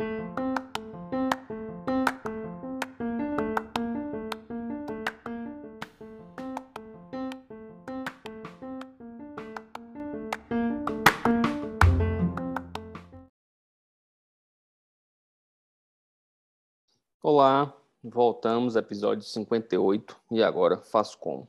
Olá, 0.00 0.06
voltamos, 18.04 18.76
episódio 18.76 19.24
58, 19.24 20.16
e 20.30 20.44
agora 20.44 20.78
faço 20.78 21.18
como? 21.18 21.48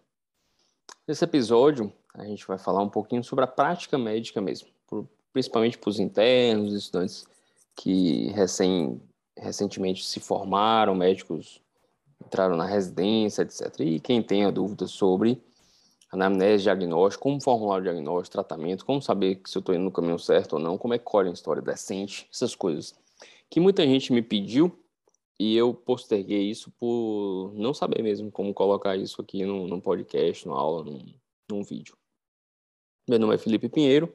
Nesse 1.07 1.23
episódio, 1.23 1.93
a 2.15 2.25
gente 2.25 2.47
vai 2.47 2.57
falar 2.57 2.81
um 2.81 2.89
pouquinho 2.89 3.23
sobre 3.23 3.45
a 3.45 3.47
prática 3.47 3.95
médica 3.95 4.41
mesmo, 4.41 4.69
principalmente 5.31 5.77
para 5.77 5.91
os 5.91 5.99
internos, 5.99 6.73
estudantes 6.73 7.27
que 7.79 8.27
recém, 8.31 9.01
recentemente 9.37 10.05
se 10.05 10.19
formaram, 10.19 10.93
médicos 10.93 11.61
entraram 12.25 12.57
na 12.57 12.65
residência, 12.65 13.41
etc. 13.41 13.79
E 13.79 14.01
quem 14.01 14.21
tenha 14.21 14.51
dúvidas 14.51 14.91
sobre 14.91 15.41
anamnese, 16.11 16.63
diagnóstico, 16.63 17.23
como 17.23 17.41
formular 17.41 17.79
o 17.79 17.83
diagnóstico, 17.83 18.33
tratamento, 18.33 18.85
como 18.85 19.01
saber 19.01 19.39
se 19.45 19.57
eu 19.57 19.61
estou 19.61 19.73
indo 19.73 19.85
no 19.85 19.91
caminho 19.91 20.19
certo 20.19 20.53
ou 20.53 20.59
não, 20.59 20.77
como 20.77 20.93
é 20.93 20.97
que 20.97 21.05
colhe 21.05 21.29
uma 21.29 21.33
história 21.33 21.61
decente, 21.61 22.27
essas 22.33 22.53
coisas 22.53 22.93
que 23.49 23.61
muita 23.61 23.83
gente 23.83 24.11
me 24.11 24.21
pediu 24.21 24.77
e 25.39 25.55
eu 25.55 25.73
posterguei 25.73 26.49
isso 26.49 26.71
por 26.77 27.53
não 27.55 27.73
saber 27.73 28.03
mesmo 28.03 28.29
como 28.29 28.53
colocar 28.53 28.97
isso 28.97 29.21
aqui 29.21 29.45
num, 29.45 29.79
podcast, 29.79 30.45
numa 30.45 30.59
aula, 30.59 30.83
num, 30.83 31.05
num 31.49 31.63
vídeo. 31.63 31.95
Meu 33.09 33.17
nome 33.17 33.35
é 33.35 33.37
Felipe 33.37 33.69
Pinheiro, 33.69 34.13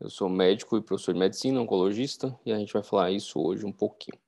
eu 0.00 0.08
sou 0.08 0.28
médico 0.28 0.76
e 0.76 0.82
professor 0.82 1.12
de 1.12 1.20
medicina, 1.20 1.60
oncologista, 1.60 2.38
e 2.44 2.52
a 2.52 2.58
gente 2.58 2.72
vai 2.72 2.82
falar 2.82 3.10
isso 3.10 3.38
hoje 3.38 3.66
um 3.66 3.72
pouquinho. 3.72 4.18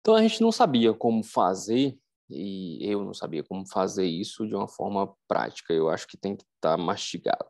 Então 0.00 0.14
a 0.14 0.22
gente 0.22 0.40
não 0.40 0.52
sabia 0.52 0.92
como 0.92 1.24
fazer, 1.24 1.98
e 2.28 2.78
eu 2.80 3.04
não 3.04 3.14
sabia 3.14 3.42
como 3.42 3.66
fazer 3.66 4.04
isso 4.04 4.46
de 4.46 4.54
uma 4.54 4.68
forma 4.68 5.14
prática, 5.26 5.72
eu 5.72 5.88
acho 5.88 6.06
que 6.06 6.16
tem 6.16 6.36
que 6.36 6.44
estar 6.44 6.76
tá 6.76 6.82
mastigado. 6.82 7.48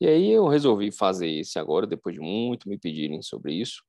E 0.00 0.06
aí 0.06 0.30
eu 0.30 0.48
resolvi 0.48 0.92
fazer 0.92 1.28
esse 1.28 1.58
agora, 1.58 1.86
depois 1.86 2.14
de 2.14 2.20
muito 2.20 2.68
me 2.68 2.78
pedirem 2.78 3.22
sobre 3.22 3.54
isso, 3.54 3.82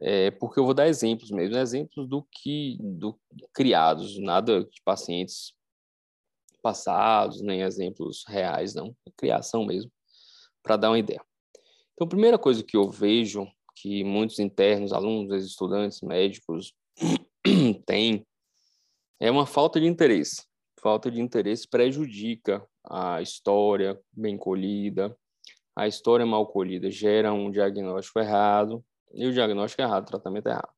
é, 0.00 0.30
porque 0.30 0.58
eu 0.58 0.64
vou 0.64 0.74
dar 0.74 0.88
exemplos 0.88 1.30
mesmo, 1.30 1.56
exemplos 1.56 2.08
do 2.08 2.22
que 2.24 2.76
do 2.80 3.18
criados, 3.54 4.18
nada 4.18 4.64
de 4.64 4.82
pacientes 4.84 5.54
passados, 6.60 7.40
nem 7.40 7.62
exemplos 7.62 8.24
reais, 8.26 8.74
não, 8.74 8.94
é 9.06 9.10
criação 9.16 9.64
mesmo, 9.64 9.90
para 10.62 10.76
dar 10.76 10.90
uma 10.90 10.98
ideia. 10.98 11.22
Então, 11.96 12.04
a 12.04 12.10
primeira 12.10 12.38
coisa 12.38 12.62
que 12.62 12.76
eu 12.76 12.90
vejo 12.90 13.50
que 13.74 14.04
muitos 14.04 14.38
internos, 14.38 14.92
alunos, 14.92 15.42
estudantes, 15.42 16.02
médicos 16.02 16.74
têm 17.86 18.26
é 19.18 19.30
uma 19.30 19.46
falta 19.46 19.80
de 19.80 19.86
interesse. 19.86 20.44
Falta 20.78 21.10
de 21.10 21.22
interesse 21.22 21.66
prejudica 21.66 22.62
a 22.84 23.22
história 23.22 23.98
bem 24.12 24.36
colhida, 24.36 25.16
a 25.74 25.88
história 25.88 26.26
mal 26.26 26.46
colhida 26.46 26.90
gera 26.90 27.32
um 27.32 27.50
diagnóstico 27.50 28.20
errado, 28.20 28.84
e 29.14 29.26
o 29.26 29.32
diagnóstico 29.32 29.80
é 29.80 29.86
errado, 29.86 30.02
o 30.04 30.10
tratamento 30.10 30.48
é 30.48 30.50
errado. 30.50 30.72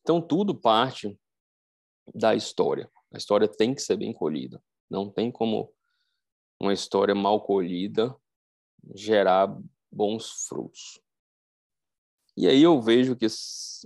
Então, 0.00 0.20
tudo 0.20 0.52
parte 0.52 1.16
da 2.12 2.34
história. 2.34 2.90
A 3.14 3.18
história 3.18 3.46
tem 3.46 3.72
que 3.72 3.82
ser 3.82 3.96
bem 3.96 4.12
colhida. 4.12 4.60
Não 4.90 5.08
tem 5.08 5.30
como 5.30 5.72
uma 6.60 6.72
história 6.72 7.14
mal 7.14 7.40
colhida 7.40 8.12
gerar 8.96 9.56
bons 9.90 10.46
frutos. 10.48 11.00
E 12.36 12.46
aí 12.46 12.62
eu 12.62 12.80
vejo 12.80 13.16
que 13.16 13.26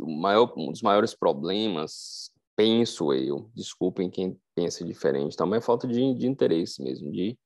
maior, 0.01 0.53
um 0.57 0.71
dos 0.71 0.83
maiores 0.83 1.15
problemas, 1.15 2.31
penso 2.55 3.13
eu, 3.13 3.51
desculpem 3.55 4.11
quem 4.11 4.39
pensa 4.55 4.85
diferente, 4.85 5.37
também 5.37 5.59
é 5.59 5.63
falta 5.63 5.89
de, 5.89 6.15
de 6.15 6.27
interesse 6.27 6.83
mesmo, 6.83 7.11
de, 7.11 7.39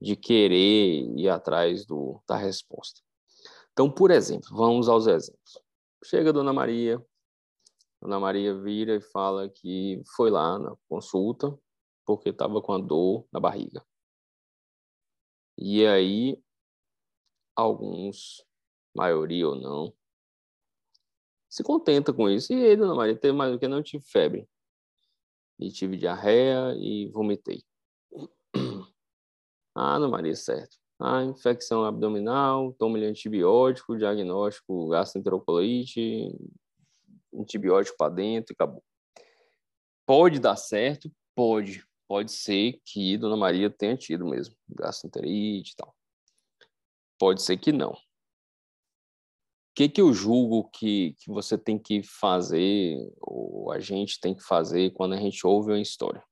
de 0.00 0.16
querer 0.16 1.02
ir 1.16 1.28
atrás 1.28 1.84
do, 1.84 2.22
da 2.26 2.36
resposta. 2.36 3.00
Então, 3.72 3.90
por 3.90 4.10
exemplo, 4.10 4.48
vamos 4.52 4.88
aos 4.88 5.06
exemplos. 5.06 5.60
Chega 6.04 6.30
a 6.30 6.32
Dona 6.32 6.52
Maria, 6.52 7.04
Dona 8.00 8.20
Maria 8.20 8.54
vira 8.54 8.94
e 8.94 9.00
fala 9.00 9.48
que 9.48 10.02
foi 10.14 10.30
lá 10.30 10.58
na 10.58 10.74
consulta 10.88 11.58
porque 12.06 12.30
estava 12.30 12.62
com 12.62 12.72
a 12.72 12.78
dor 12.78 13.26
na 13.32 13.40
barriga. 13.40 13.84
E 15.58 15.84
aí, 15.86 16.38
alguns, 17.56 18.44
maioria 18.94 19.48
ou 19.48 19.56
não, 19.56 19.92
se 21.48 21.62
contenta 21.62 22.12
com 22.12 22.28
isso. 22.28 22.52
E 22.52 22.64
aí, 22.64 22.76
Dona 22.76 22.94
Maria, 22.94 23.16
teve 23.16 23.36
mais 23.36 23.52
do 23.52 23.58
que 23.58 23.66
não 23.66 23.82
tive 23.82 24.04
febre. 24.04 24.48
E 25.58 25.70
tive 25.72 25.96
diarreia 25.96 26.74
e 26.78 27.08
vomitei. 27.08 27.64
Ah, 29.78 29.98
Dona 29.98 30.08
Maria, 30.08 30.34
certo 30.34 30.78
a 30.98 31.22
infecção 31.24 31.84
abdominal, 31.84 32.72
toma-lhe 32.74 33.04
antibiótico, 33.06 33.96
diagnóstico 33.96 34.88
gastroenterocolitis, 34.88 36.32
antibiótico 37.34 37.96
para 37.98 38.14
dentro 38.14 38.52
e 38.52 38.54
acabou. 38.54 38.82
Pode 40.06 40.38
dar 40.38 40.56
certo? 40.56 41.10
Pode. 41.34 41.84
Pode 42.08 42.30
ser 42.30 42.80
que 42.84 43.18
Dona 43.18 43.36
Maria 43.36 43.68
tenha 43.68 43.96
tido 43.96 44.24
mesmo 44.24 44.54
gastroenterite 44.68 45.72
e 45.72 45.76
tal. 45.76 45.94
Pode 47.18 47.42
ser 47.42 47.56
que 47.56 47.72
não. 47.72 47.92
O 47.92 47.98
que, 49.74 49.88
que 49.88 50.00
eu 50.00 50.12
julgo 50.12 50.70
que, 50.70 51.14
que 51.18 51.30
você 51.30 51.58
tem 51.58 51.78
que 51.78 52.02
fazer, 52.02 52.96
ou 53.20 53.70
a 53.70 53.78
gente 53.78 54.18
tem 54.20 54.34
que 54.34 54.42
fazer 54.42 54.92
quando 54.92 55.14
a 55.14 55.18
gente 55.18 55.46
ouve 55.46 55.72
uma 55.72 55.80
história? 55.80 56.24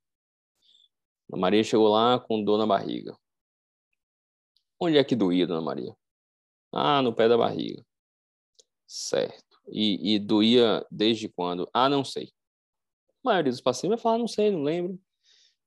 Dona 1.29 1.41
Maria 1.41 1.65
chegou 1.65 1.89
lá 1.89 2.19
com 2.19 2.43
dor 2.43 2.59
na 2.59 2.67
barriga. 2.67 3.17
Onde 4.81 4.99
é 4.99 5.05
que 5.05 5.17
doía, 5.17 5.47
dona 5.47 5.61
Maria? 5.61 5.97
Ah, 6.73 7.01
no 7.03 7.15
pé 7.15 7.29
da 7.29 7.37
barriga. 7.37 7.85
Certo. 8.87 9.61
E, 9.69 10.15
e 10.15 10.19
doía 10.19 10.85
desde 10.91 11.29
quando? 11.29 11.69
Ah, 11.73 11.89
não 11.89 12.05
sei. 12.05 12.33
A 13.25 13.31
maioria 13.31 13.51
dos 13.51 13.61
pacientes 13.61 13.97
vai 13.97 14.03
falar, 14.03 14.19
não 14.19 14.29
sei, 14.29 14.51
não 14.51 14.63
lembro. 14.63 15.01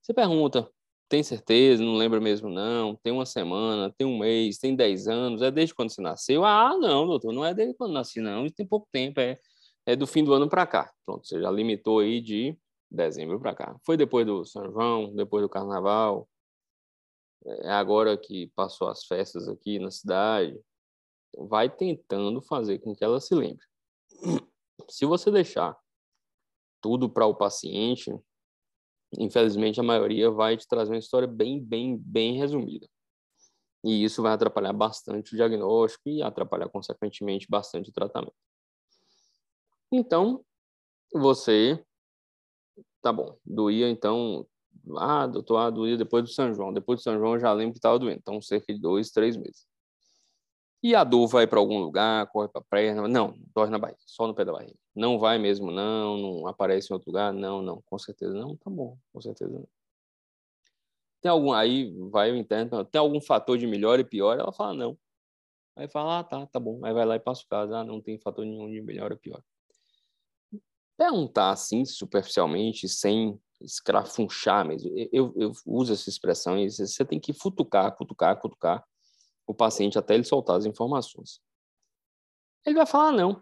Você 0.01 0.13
pergunta, 0.13 0.71
tem 1.09 1.23
certeza? 1.23 1.83
Não 1.83 1.95
lembra 1.95 2.19
mesmo, 2.19 2.49
não? 2.49 2.95
Tem 2.95 3.13
uma 3.13 3.25
semana, 3.25 3.93
tem 3.97 4.05
um 4.05 4.19
mês, 4.19 4.57
tem 4.57 4.75
dez 4.75 5.07
anos, 5.07 5.41
é 5.41 5.49
desde 5.51 5.73
quando 5.73 5.89
você 5.89 6.01
nasceu? 6.01 6.43
Ah, 6.45 6.77
não, 6.77 7.07
doutor, 7.07 7.33
não 7.33 7.45
é 7.45 7.53
desde 7.53 7.73
quando 7.75 7.93
nasci, 7.93 8.19
não. 8.19 8.47
Tem 8.49 8.65
pouco 8.65 8.87
tempo, 8.91 9.19
é, 9.19 9.39
é 9.85 9.95
do 9.95 10.07
fim 10.07 10.23
do 10.23 10.33
ano 10.33 10.49
para 10.49 10.67
cá. 10.67 10.91
Pronto, 11.05 11.25
você 11.25 11.41
já 11.41 11.49
limitou 11.49 11.99
aí 11.99 12.21
de 12.21 12.57
dezembro 12.91 13.39
para 13.39 13.55
cá. 13.55 13.75
Foi 13.85 13.97
depois 13.97 14.25
do 14.25 14.45
São 14.45 14.69
João, 14.71 15.13
depois 15.15 15.43
do 15.43 15.49
Carnaval, 15.49 16.27
é 17.45 17.71
agora 17.71 18.17
que 18.17 18.47
passou 18.55 18.89
as 18.89 19.05
festas 19.05 19.47
aqui 19.47 19.79
na 19.79 19.91
cidade, 19.91 20.59
vai 21.37 21.69
tentando 21.69 22.41
fazer 22.41 22.79
com 22.79 22.95
que 22.95 23.03
ela 23.03 23.19
se 23.19 23.33
lembre. 23.33 23.65
Se 24.89 25.05
você 25.05 25.31
deixar 25.31 25.77
tudo 26.81 27.09
para 27.09 27.25
o 27.25 27.35
paciente, 27.35 28.13
infelizmente 29.17 29.79
a 29.79 29.83
maioria 29.83 30.29
vai 30.29 30.57
te 30.57 30.67
trazer 30.67 30.91
uma 30.91 30.99
história 30.99 31.27
bem, 31.27 31.63
bem, 31.63 31.97
bem 31.97 32.37
resumida. 32.37 32.87
E 33.83 34.03
isso 34.03 34.21
vai 34.21 34.33
atrapalhar 34.33 34.73
bastante 34.73 35.33
o 35.33 35.35
diagnóstico 35.35 36.09
e 36.09 36.21
atrapalhar, 36.21 36.67
consequentemente, 36.69 37.47
bastante 37.49 37.89
o 37.89 37.93
tratamento. 37.93 38.33
Então, 39.91 40.43
você, 41.13 41.81
tá 43.01 43.13
bom, 43.13 43.37
doía, 43.45 43.89
então, 43.89 44.45
ah, 44.97 45.27
doutor, 45.27 45.57
ah, 45.57 45.69
doía 45.69 45.97
depois 45.97 46.23
do 46.23 46.29
São 46.29 46.53
João. 46.53 46.73
Depois 46.73 46.99
do 46.99 47.03
São 47.03 47.17
João 47.17 47.33
eu 47.33 47.39
já 47.39 47.53
lembro 47.53 47.73
que 47.73 47.79
estava 47.79 47.97
doendo. 47.99 48.19
Então, 48.19 48.41
cerca 48.41 48.73
de 48.73 48.79
dois, 48.79 49.11
três 49.11 49.35
meses. 49.37 49.65
E 50.81 50.93
a 50.93 51.03
dor 51.03 51.27
vai 51.27 51.47
para 51.47 51.59
algum 51.59 51.79
lugar, 51.79 52.27
corre 52.27 52.47
para 52.47 52.61
a 52.61 52.63
perna? 52.63 53.07
Não, 53.07 53.35
dói 53.53 53.69
na 53.69 53.79
barriga, 53.79 53.99
só 54.05 54.27
no 54.27 54.35
pé 54.35 54.45
da 54.45 54.51
barriga. 54.51 54.75
Não 54.95 55.17
vai 55.17 55.37
mesmo, 55.39 55.71
não, 55.71 56.17
não 56.17 56.47
aparece 56.47 56.91
em 56.91 56.93
outro 56.93 57.09
lugar? 57.09 57.33
Não, 57.33 57.61
não, 57.61 57.81
com 57.81 57.97
certeza 57.97 58.33
não, 58.33 58.55
tá 58.55 58.69
bom, 58.69 58.97
com 59.11 59.19
certeza 59.19 59.51
não. 59.51 59.67
Tem 61.19 61.31
algum, 61.31 61.51
aí 61.51 61.91
vai 62.11 62.31
o 62.31 62.35
interno, 62.35 62.85
tem 62.85 62.99
algum 62.99 63.19
fator 63.19 63.57
de 63.57 63.65
melhor 63.65 63.99
e 63.99 64.03
pior? 64.03 64.39
Ela 64.39 64.53
fala 64.53 64.73
não. 64.73 64.97
Aí 65.75 65.87
fala, 65.87 66.19
ah, 66.19 66.23
tá, 66.23 66.45
tá 66.45 66.59
bom. 66.59 66.83
Aí 66.85 66.93
vai 66.93 67.05
lá 67.05 67.15
e 67.15 67.19
passa 67.19 67.43
o 67.43 67.47
caso, 67.47 67.73
ah, 67.73 67.83
não 67.83 67.99
tem 67.99 68.19
fator 68.19 68.45
nenhum 68.45 68.69
de 68.69 68.81
melhor 68.81 69.11
ou 69.11 69.17
pior. 69.17 69.41
Perguntar 70.95 71.51
assim, 71.51 71.85
superficialmente, 71.85 72.87
sem 72.87 73.39
escrafunchar 73.61 74.65
mesmo. 74.65 74.91
Eu, 75.11 75.33
eu 75.35 75.51
uso 75.65 75.93
essa 75.93 76.09
expressão 76.09 76.57
e 76.57 76.69
você 76.69 77.03
tem 77.03 77.19
que 77.19 77.33
futucar, 77.33 77.95
cutucar, 77.95 78.39
cutucar 78.39 78.83
o 79.47 79.53
paciente 79.53 79.97
até 79.97 80.13
ele 80.13 80.25
soltar 80.25 80.57
as 80.57 80.65
informações. 80.65 81.41
Ele 82.65 82.75
vai 82.75 82.85
falar, 82.85 83.13
não, 83.13 83.41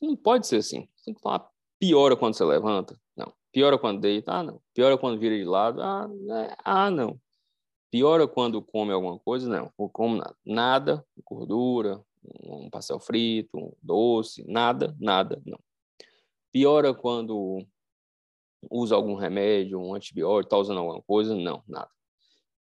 não 0.00 0.16
pode 0.16 0.46
ser 0.46 0.56
assim. 0.56 0.88
Você 0.96 1.04
tem 1.04 1.14
que 1.14 1.20
falar, 1.20 1.48
piora 1.78 2.16
quando 2.16 2.34
você 2.34 2.44
levanta? 2.44 2.98
Não. 3.14 3.32
Piora 3.52 3.78
quando 3.78 4.00
deita? 4.00 4.32
Ah, 4.32 4.42
não. 4.42 4.60
Piora 4.74 4.96
quando 4.96 5.20
vira 5.20 5.36
de 5.36 5.44
lado? 5.44 5.82
Ah, 5.82 6.08
é, 6.30 6.56
ah 6.64 6.90
não. 6.90 7.20
Piora 7.90 8.26
quando 8.26 8.62
come 8.62 8.92
alguma 8.92 9.18
coisa? 9.18 9.48
Não. 9.48 9.70
Não 9.78 9.88
como 9.88 10.16
nada. 10.16 10.36
Nada, 10.44 11.06
gordura, 11.22 12.02
um 12.42 12.70
pastel 12.70 12.98
frito, 12.98 13.58
um 13.58 13.72
doce, 13.82 14.44
nada, 14.48 14.96
nada, 14.98 15.40
não. 15.44 15.58
Piora 16.50 16.94
quando 16.94 17.58
usa 18.70 18.94
algum 18.94 19.14
remédio, 19.14 19.78
um 19.78 19.94
antibiótico, 19.94 20.46
está 20.48 20.56
usando 20.56 20.78
alguma 20.78 21.02
coisa? 21.02 21.34
Não, 21.34 21.62
nada. 21.68 21.90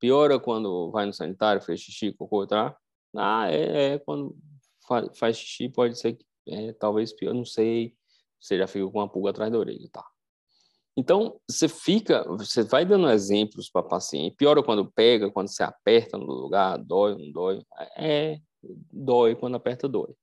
Piora 0.02 0.40
quando 0.40 0.90
vai 0.90 1.06
no 1.06 1.14
sanitário, 1.14 1.62
fez 1.62 1.80
xixi, 1.80 2.12
cocô, 2.12 2.48
tá? 2.48 2.76
Ah, 3.16 3.52
é, 3.52 3.94
é 3.94 4.00
quando 4.00 4.36
faz, 4.88 5.18
faz 5.18 5.38
xixi, 5.38 5.70
pode 5.70 5.98
ser 5.98 6.14
que 6.14 6.26
é, 6.48 6.74
talvez 6.74 7.14
pior, 7.14 7.36
não 7.36 7.46
sei. 7.46 7.94
Você 8.40 8.58
já 8.58 8.66
fica 8.66 8.90
com 8.90 8.98
uma 8.98 9.08
pulga 9.08 9.30
atrás 9.30 9.52
da 9.52 9.60
orelha, 9.60 9.88
tá? 9.92 10.04
Então, 10.98 11.40
você 11.48 11.70
fica, 11.70 12.24
você 12.28 12.64
vai 12.64 12.84
dando 12.84 13.10
exemplos 13.12 13.70
para 13.70 13.84
paciente. 13.84 14.36
Piora 14.36 14.64
quando 14.64 14.92
pega, 14.92 15.32
quando 15.32 15.48
você 15.48 15.62
aperta 15.62 16.18
no 16.18 16.26
lugar, 16.26 16.78
dói, 16.80 17.16
não 17.16 17.32
dói. 17.32 17.64
É, 17.96 18.40
dói, 18.92 19.36
quando 19.36 19.56
aperta, 19.56 19.88
dói. 19.88 20.16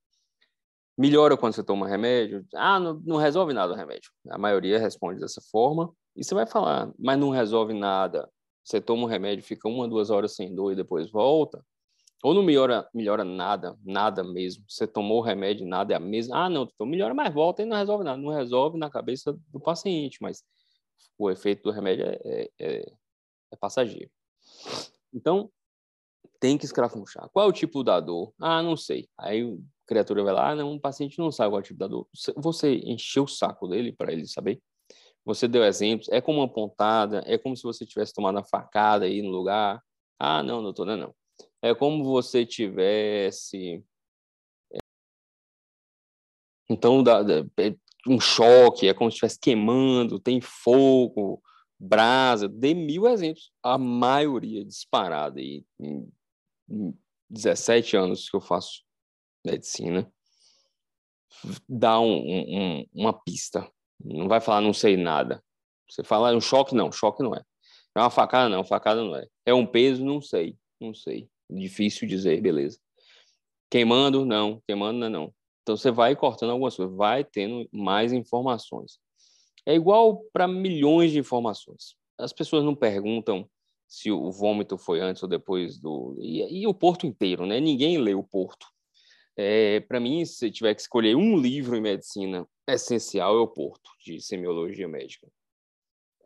Melhora 0.99 1.37
quando 1.37 1.55
você 1.55 1.63
toma 1.63 1.87
remédio. 1.87 2.45
Ah, 2.53 2.81
não, 2.81 2.95
não 3.05 3.17
resolve 3.17 3.55
nada 3.55 3.73
o 3.73 3.77
remédio. 3.77 4.11
A 4.29 4.37
maioria 4.37 4.81
responde 4.81 5.21
dessa 5.21 5.41
forma. 5.53 5.95
E 6.17 6.25
você 6.25 6.35
vai 6.35 6.47
falar, 6.47 6.93
mas 6.99 7.17
não 7.17 7.31
resolve 7.31 7.73
nada. 7.73 8.29
Você 8.69 8.83
toma 8.83 9.05
um 9.05 9.07
remédio, 9.07 9.43
fica 9.43 9.67
uma, 9.67 9.89
duas 9.89 10.11
horas 10.11 10.35
sem 10.35 10.55
dor 10.55 10.73
e 10.73 10.77
depois 10.77 11.11
volta. 11.11 11.65
Ou 12.23 12.35
não 12.35 12.43
melhora, 12.43 12.87
melhora 12.93 13.25
nada, 13.25 13.79
nada 13.83 14.23
mesmo. 14.23 14.63
Você 14.69 14.87
tomou 14.87 15.21
o 15.21 15.23
remédio, 15.23 15.67
nada 15.67 15.95
é 15.95 15.97
a 15.97 16.01
mesma. 16.01 16.45
Ah, 16.45 16.51
não, 16.51 16.65
então 16.65 16.87
melhora, 16.87 17.15
mas 17.15 17.33
volta 17.33 17.63
e 17.63 17.65
não 17.65 17.79
resolve 17.79 18.05
nada. 18.05 18.21
Não 18.21 18.31
resolve 18.31 18.77
na 18.77 18.91
cabeça 18.91 19.33
do 19.49 19.59
paciente, 19.59 20.19
mas 20.21 20.45
o 21.17 21.31
efeito 21.31 21.63
do 21.63 21.71
remédio 21.71 22.05
é, 22.05 22.19
é, 22.23 22.51
é, 22.59 22.93
é 23.53 23.57
passageiro. 23.57 24.11
Então, 25.15 25.51
tem 26.39 26.59
que 26.59 26.67
escrafunchar. 26.67 27.27
Qual 27.31 27.47
é 27.47 27.49
o 27.49 27.53
tipo 27.53 27.83
da 27.83 27.99
dor? 28.01 28.35
Ah, 28.39 28.63
não 28.63 28.77
sei. 28.77 29.09
Aí 29.17 29.51
a 29.51 29.57
criatura 29.87 30.23
vai 30.23 30.35
lá, 30.35 30.51
ah, 30.51 30.55
não, 30.55 30.75
o 30.75 30.81
paciente 30.81 31.19
não 31.19 31.33
sabe 31.33 31.53
qual 31.53 31.61
é 31.61 31.63
o 31.63 31.67
tipo 31.67 31.79
da 31.79 31.87
dor. 31.87 32.07
Você 32.37 32.75
encheu 32.85 33.25
o 33.25 33.29
saco 33.29 33.67
dele 33.67 33.93
para 33.93 34.13
ele 34.13 34.27
saber? 34.27 34.61
Você 35.29 35.47
deu 35.47 35.63
exemplos, 35.63 36.09
é 36.09 36.23
como 36.23 36.39
uma 36.39 36.49
pontada, 36.49 37.23
é 37.27 37.37
como 37.37 37.55
se 37.55 37.63
você 37.63 37.85
tivesse 37.85 38.15
tomado 38.15 38.37
uma 38.37 38.45
facada 38.45 39.05
aí 39.05 39.21
no 39.21 39.29
lugar. 39.29 39.83
Ah, 40.19 40.43
não, 40.43 40.63
doutor, 40.63 40.87
não, 40.87 40.97
não. 40.97 41.15
É 41.61 41.75
como 41.75 42.03
você 42.03 42.47
tivesse 42.47 43.85
então, 46.71 47.03
dá, 47.03 47.23
dá, 47.23 47.45
é 47.59 47.77
um 48.07 48.19
choque, 48.19 48.89
é 48.89 48.95
como 48.95 49.11
se 49.11 49.17
estivesse 49.17 49.39
queimando, 49.39 50.19
tem 50.19 50.41
fogo, 50.41 51.43
brasa, 51.79 52.49
dê 52.49 52.73
mil 52.73 53.07
exemplos. 53.07 53.53
A 53.63 53.77
maioria 53.77 54.65
disparada 54.65 55.41
aí, 55.41 55.63
em 55.79 56.11
17 57.29 57.99
anos 57.99 58.31
que 58.31 58.37
eu 58.37 58.41
faço 58.41 58.83
medicina, 59.45 60.11
dá 61.69 62.01
um, 62.01 62.81
um, 62.81 62.87
uma 62.95 63.13
pista. 63.13 63.71
Não 64.03 64.29
vai 64.29 64.41
falar 64.41 64.61
não 64.61 64.73
sei 64.73 64.97
nada. 64.97 65.43
Você 65.89 66.05
fala 66.05 66.33
é 66.33 66.37
um 66.37 66.41
choque, 66.41 66.75
não, 66.75 66.93
choque 66.93 67.23
não 67.23 67.35
é. 67.35 67.43
É 67.97 68.01
uma 68.01 68.11
facada, 68.11 68.49
não, 68.49 68.63
facada 68.63 69.03
não 69.03 69.17
é. 69.17 69.27
É 69.45 69.55
um 69.55 69.67
peso, 69.67 70.05
não 70.05 70.21
sei, 70.21 70.57
não 70.81 70.95
sei. 70.95 71.29
Difícil 71.51 72.07
dizer, 72.07 72.41
beleza. 72.41 72.79
Queimando, 73.71 74.25
não, 74.25 74.63
queimando 74.67 74.99
não 74.99 75.07
é 75.07 75.11
não. 75.11 75.35
Então 75.63 75.77
você 75.77 75.91
vai 75.91 76.15
cortando 76.15 76.51
algumas 76.51 76.77
coisas, 76.77 76.95
vai 76.97 77.25
tendo 77.25 77.69
mais 77.73 78.13
informações. 78.13 78.99
É 79.67 79.75
igual 79.75 80.25
para 80.33 80.49
milhões 80.49 81.13
de 81.13 81.19
informações. 81.19 81.95
As 82.19 82.33
pessoas 82.33 82.65
não 82.65 82.75
perguntam 82.75 83.49
se 83.87 84.11
o 84.11 84.31
vômito 84.31 84.79
foi 84.79 85.01
antes 85.01 85.23
ou 85.23 85.29
depois 85.29 85.79
do. 85.79 86.17
E, 86.21 86.63
e 86.63 86.67
o 86.67 86.75
porto 86.75 87.07
inteiro, 87.07 87.47
né? 87.47 87.61
Ninguém 87.61 87.99
lê 87.99 88.15
o 88.15 88.23
porto. 88.23 88.67
É, 89.41 89.79
para 89.79 90.01
mim, 90.01 90.25
se 90.25 90.51
tiver 90.51 90.75
que 90.75 90.81
escolher 90.81 91.15
um 91.15 91.39
livro 91.39 91.77
em 91.77 91.81
medicina 91.81 92.45
essencial, 92.67 93.37
é 93.37 93.41
o 93.41 93.47
porto 93.47 93.89
de 94.05 94.21
semiologia 94.21 94.89
médica. 94.89 95.29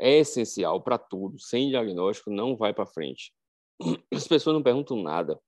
É 0.01 0.21
essencial 0.21 0.81
para 0.81 0.97
tudo. 0.97 1.39
Sem 1.39 1.69
diagnóstico, 1.69 2.31
não 2.31 2.57
vai 2.57 2.73
para 2.73 2.87
frente. 2.87 3.35
As 4.11 4.27
pessoas 4.27 4.55
não 4.55 4.63
perguntam 4.63 5.03
nada. 5.03 5.39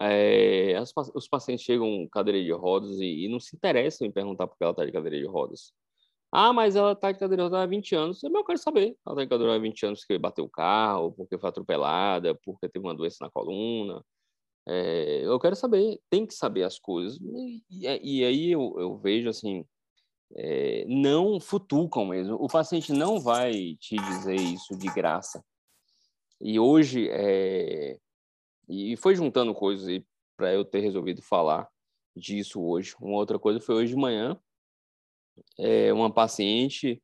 É, 0.00 0.74
as, 0.74 0.92
os 1.14 1.28
pacientes 1.28 1.64
chegam 1.64 2.08
cadeira 2.10 2.42
de 2.42 2.50
rodas 2.50 2.98
e, 2.98 3.26
e, 3.26 3.28
não 3.28 3.38
se 3.38 3.54
interessam 3.54 4.04
em 4.04 4.10
perguntar 4.10 4.48
por 4.48 4.58
que 4.58 4.64
ela 4.64 4.72
está 4.72 4.84
de 4.84 4.90
cadeira 4.90 5.16
de 5.16 5.24
rodas. 5.24 5.72
Ah, 6.32 6.52
mas 6.52 6.74
ela 6.74 6.92
está 6.92 7.12
de 7.12 7.18
cadeira 7.20 7.44
de 7.44 7.48
rodas 7.48 7.60
há 7.60 7.66
20 7.66 7.94
anos. 7.94 8.24
Eu 8.24 8.44
quero 8.44 8.58
saber. 8.58 8.96
Ela 9.06 9.14
está 9.14 9.22
de 9.22 9.28
cadeira 9.28 9.52
de 9.52 9.56
rodas 9.56 9.56
há 9.56 9.62
20 9.62 9.86
anos 9.86 10.00
porque 10.00 10.18
bateu 10.18 10.44
o 10.46 10.50
carro, 10.50 11.12
porque 11.12 11.38
foi 11.38 11.48
atropelada, 11.48 12.34
porque 12.34 12.68
teve 12.68 12.84
uma 12.84 12.94
doença 12.94 13.18
na 13.20 13.30
coluna. 13.30 14.04
É, 14.66 15.20
eu 15.24 15.38
quero 15.38 15.54
saber, 15.54 16.00
tem 16.08 16.26
que 16.26 16.34
saber 16.34 16.62
as 16.64 16.78
coisas. 16.78 17.18
E, 17.20 17.62
e, 17.70 18.18
e 18.20 18.24
aí 18.24 18.50
eu, 18.50 18.74
eu, 18.78 18.96
vejo 18.96 19.28
assim, 19.28 19.64
é, 20.36 20.84
não 20.86 21.38
futucam 21.40 22.06
mesmo. 22.06 22.34
O 22.36 22.48
paciente 22.48 22.92
não 22.92 23.20
vai 23.20 23.76
te 23.76 23.96
dizer 23.96 24.36
isso 24.36 24.76
de 24.76 24.86
graça. 24.92 25.44
E 26.40 26.58
hoje, 26.58 27.08
é, 27.10 27.98
e 28.68 28.96
foi 28.96 29.14
juntando 29.14 29.54
coisas 29.54 30.02
para 30.36 30.52
eu 30.52 30.64
ter 30.64 30.80
resolvido 30.80 31.22
falar 31.22 31.68
disso 32.16 32.62
hoje. 32.62 32.94
Uma 33.00 33.16
outra 33.16 33.38
coisa 33.38 33.60
foi 33.60 33.74
hoje 33.74 33.94
de 33.94 34.00
manhã, 34.00 34.38
é, 35.58 35.92
uma 35.92 36.12
paciente 36.12 37.02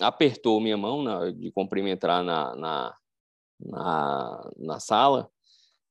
apertou 0.00 0.60
minha 0.60 0.76
mão 0.76 1.02
na, 1.02 1.30
de 1.30 1.50
cumprimentar 1.50 2.22
na, 2.22 2.56
na, 2.56 2.96
na, 3.60 4.50
na 4.56 4.80
sala 4.80 5.30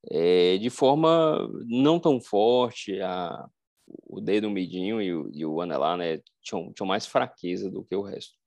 é, 0.09 0.57
de 0.57 0.69
forma 0.69 1.47
não 1.67 1.99
tão 1.99 2.19
forte. 2.19 2.99
A, 3.01 3.49
o 4.07 4.21
dedo 4.21 4.49
midinho 4.49 5.01
e 5.01 5.13
o, 5.13 5.29
e 5.33 5.45
o 5.45 5.59
anelar 5.59 5.97
né, 5.97 6.21
tinham, 6.41 6.71
tinham 6.71 6.87
mais 6.87 7.05
fraqueza 7.05 7.69
do 7.69 7.83
que 7.83 7.95
o 7.95 8.01
resto 8.01 8.41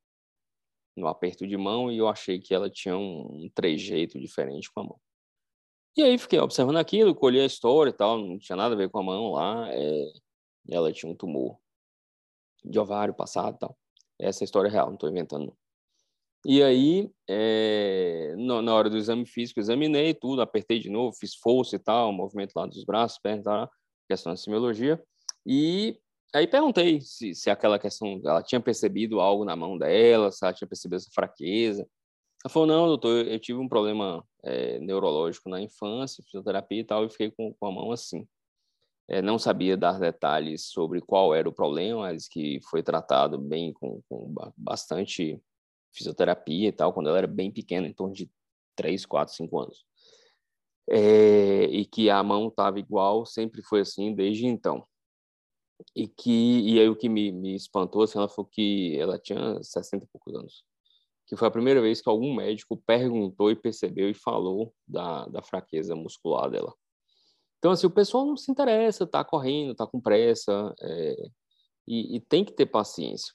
no 0.96 1.08
aperto 1.08 1.46
de 1.46 1.56
mão 1.56 1.90
e 1.90 1.98
eu 1.98 2.08
achei 2.08 2.38
que 2.38 2.54
ela 2.54 2.70
tinha 2.70 2.96
um, 2.96 3.44
um 3.44 3.50
trejeito 3.54 4.18
diferente 4.18 4.70
com 4.72 4.80
a 4.80 4.84
mão. 4.84 5.00
E 5.96 6.02
aí 6.02 6.18
fiquei 6.18 6.38
observando 6.38 6.76
aquilo, 6.76 7.14
colhi 7.14 7.40
a 7.40 7.44
história 7.44 7.90
e 7.90 7.92
tal, 7.92 8.18
não 8.18 8.38
tinha 8.38 8.56
nada 8.56 8.74
a 8.74 8.78
ver 8.78 8.90
com 8.90 8.98
a 8.98 9.02
mão 9.02 9.32
lá. 9.32 9.72
É, 9.72 10.12
ela 10.70 10.92
tinha 10.92 11.10
um 11.10 11.14
tumor 11.14 11.58
de 12.64 12.78
ovário 12.78 13.14
passado 13.14 13.56
e 13.56 13.58
tal. 13.58 13.78
Essa 14.18 14.42
é 14.42 14.44
a 14.44 14.46
história 14.46 14.70
real, 14.70 14.86
não 14.86 14.94
estou 14.94 15.08
inventando. 15.08 15.56
E 16.46 16.62
aí, 16.62 17.10
é, 17.28 18.34
na 18.36 18.74
hora 18.74 18.90
do 18.90 18.98
exame 18.98 19.24
físico, 19.24 19.60
examinei 19.60 20.12
tudo, 20.12 20.42
apertei 20.42 20.78
de 20.78 20.90
novo, 20.90 21.16
fiz 21.16 21.34
força 21.34 21.76
e 21.76 21.78
tal, 21.78 22.12
movimento 22.12 22.52
lá 22.54 22.66
dos 22.66 22.84
braços, 22.84 23.18
pernas, 23.18 23.44
tal, 23.44 23.70
questão 24.06 24.32
da 24.32 24.36
semiologia. 24.36 25.02
E 25.46 25.98
aí 26.34 26.46
perguntei 26.46 27.00
se, 27.00 27.34
se 27.34 27.48
aquela 27.48 27.78
questão, 27.78 28.20
ela 28.24 28.42
tinha 28.42 28.60
percebido 28.60 29.20
algo 29.20 29.44
na 29.44 29.56
mão 29.56 29.78
dela, 29.78 30.30
se 30.30 30.44
ela 30.44 30.52
tinha 30.52 30.68
percebido 30.68 30.96
essa 30.96 31.10
fraqueza. 31.14 31.88
Ela 32.44 32.52
falou, 32.52 32.68
não, 32.68 32.86
doutor, 32.88 33.26
eu 33.26 33.38
tive 33.38 33.58
um 33.58 33.68
problema 33.68 34.22
é, 34.42 34.78
neurológico 34.80 35.48
na 35.48 35.62
infância, 35.62 36.22
fisioterapia 36.24 36.80
e 36.80 36.84
tal, 36.84 37.06
e 37.06 37.10
fiquei 37.10 37.30
com, 37.30 37.54
com 37.54 37.66
a 37.66 37.72
mão 37.72 37.90
assim. 37.90 38.28
É, 39.08 39.22
não 39.22 39.38
sabia 39.38 39.78
dar 39.78 39.98
detalhes 39.98 40.66
sobre 40.66 41.00
qual 41.00 41.34
era 41.34 41.48
o 41.48 41.52
problema, 41.52 42.02
mas 42.02 42.28
que 42.28 42.60
foi 42.68 42.82
tratado 42.82 43.38
bem 43.38 43.72
com, 43.72 44.02
com 44.08 44.34
bastante 44.56 45.40
fisioterapia 45.94 46.68
e 46.68 46.72
tal, 46.72 46.92
quando 46.92 47.08
ela 47.08 47.18
era 47.18 47.26
bem 47.26 47.50
pequena, 47.50 47.86
em 47.86 47.92
torno 47.92 48.14
de 48.14 48.30
3, 48.76 49.06
4, 49.06 49.34
5 49.34 49.58
anos. 49.60 49.86
É, 50.90 51.64
e 51.64 51.86
que 51.86 52.10
a 52.10 52.22
mão 52.22 52.48
estava 52.48 52.78
igual, 52.78 53.24
sempre 53.24 53.62
foi 53.62 53.80
assim 53.80 54.14
desde 54.14 54.46
então. 54.46 54.86
E 55.94 56.06
que 56.06 56.60
e 56.60 56.80
aí 56.80 56.88
o 56.88 56.96
que 56.96 57.08
me, 57.08 57.32
me 57.32 57.54
espantou, 57.54 58.02
assim, 58.02 58.18
ela 58.18 58.28
falou 58.28 58.48
que 58.50 58.98
ela 58.98 59.18
tinha 59.18 59.62
60 59.62 60.04
e 60.04 60.08
poucos 60.08 60.34
anos 60.34 60.64
que 61.26 61.36
foi 61.36 61.48
a 61.48 61.50
primeira 61.50 61.80
vez 61.80 62.00
que 62.00 62.08
algum 62.08 62.34
médico 62.34 62.76
perguntou 62.76 63.50
e 63.50 63.56
percebeu 63.56 64.10
e 64.10 64.14
falou 64.14 64.74
da, 64.86 65.26
da 65.26 65.42
fraqueza 65.42 65.94
muscular 65.94 66.50
dela. 66.50 66.72
Então, 67.58 67.72
assim, 67.72 67.86
o 67.86 67.90
pessoal 67.90 68.26
não 68.26 68.36
se 68.36 68.50
interessa, 68.52 69.06
tá 69.06 69.24
correndo, 69.24 69.74
tá 69.74 69.86
com 69.86 70.00
pressa, 70.00 70.74
é, 70.82 71.16
e, 71.88 72.16
e, 72.16 72.20
tem 72.20 72.44
que 72.44 72.52
ter 72.52 72.66
paciência 72.66 73.32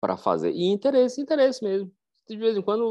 para 0.00 0.16
fazer. 0.16 0.52
E 0.52 0.66
interesse, 0.66 1.20
interesse 1.20 1.62
mesmo. 1.64 1.92
De 2.28 2.36
vez 2.36 2.56
em 2.56 2.62
quando, 2.62 2.84